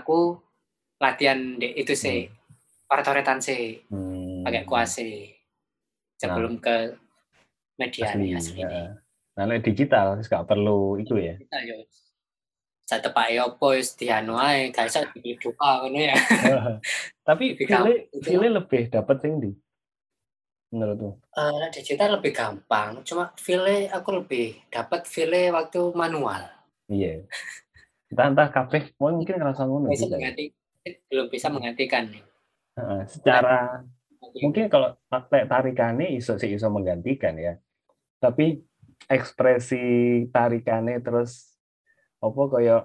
[0.00, 0.40] Aku
[0.96, 2.24] latihan de, itu sih.
[2.24, 2.88] Hmm.
[2.88, 3.84] Partoretan sih.
[3.92, 4.40] Hmm.
[4.44, 5.34] Pakai kuas sih
[6.16, 6.76] sebelum nah, ke
[7.76, 8.96] media asli, asli ya.
[9.34, 11.34] Nah, digital nggak perlu itu ya.
[11.36, 11.76] Digital yo.
[12.84, 16.16] Saya tepak ya apa wis dianu ae, gak iso dibuka ngono ya.
[17.28, 19.50] Tapi file file lebih dapat sing di
[20.68, 21.16] menurutmu?
[21.32, 26.53] Uh, digital lebih gampang, cuma file aku lebih dapat file waktu manual.
[26.88, 27.24] Iya.
[28.12, 28.94] entah entah kabeh.
[29.00, 30.16] Mungkin ngerasa ngono bisa juga.
[30.20, 30.44] mengganti
[31.08, 32.12] belum bisa menggantikan
[33.08, 33.80] secara
[34.42, 37.56] mungkin kalau lek tarikane iso sih iso menggantikan ya.
[38.20, 38.60] Tapi
[39.08, 39.84] ekspresi
[40.28, 41.56] tarikane terus
[42.20, 42.76] apa kaya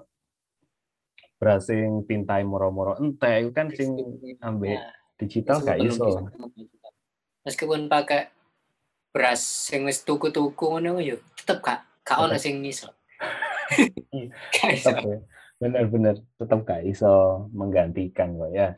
[1.40, 3.96] berasing pintai moro-moro entek itu kan sing
[4.44, 6.28] ambek Nah, digital gak iso.
[7.40, 8.28] meskipun pakai
[9.08, 12.92] beras sing wis tuku-tuku ngono yo tetep gak gak ono sing iso
[14.54, 14.90] Gak iso.
[14.90, 15.18] tetap ya
[15.60, 18.72] bener-bener tetap gak iso menggantikan kok ya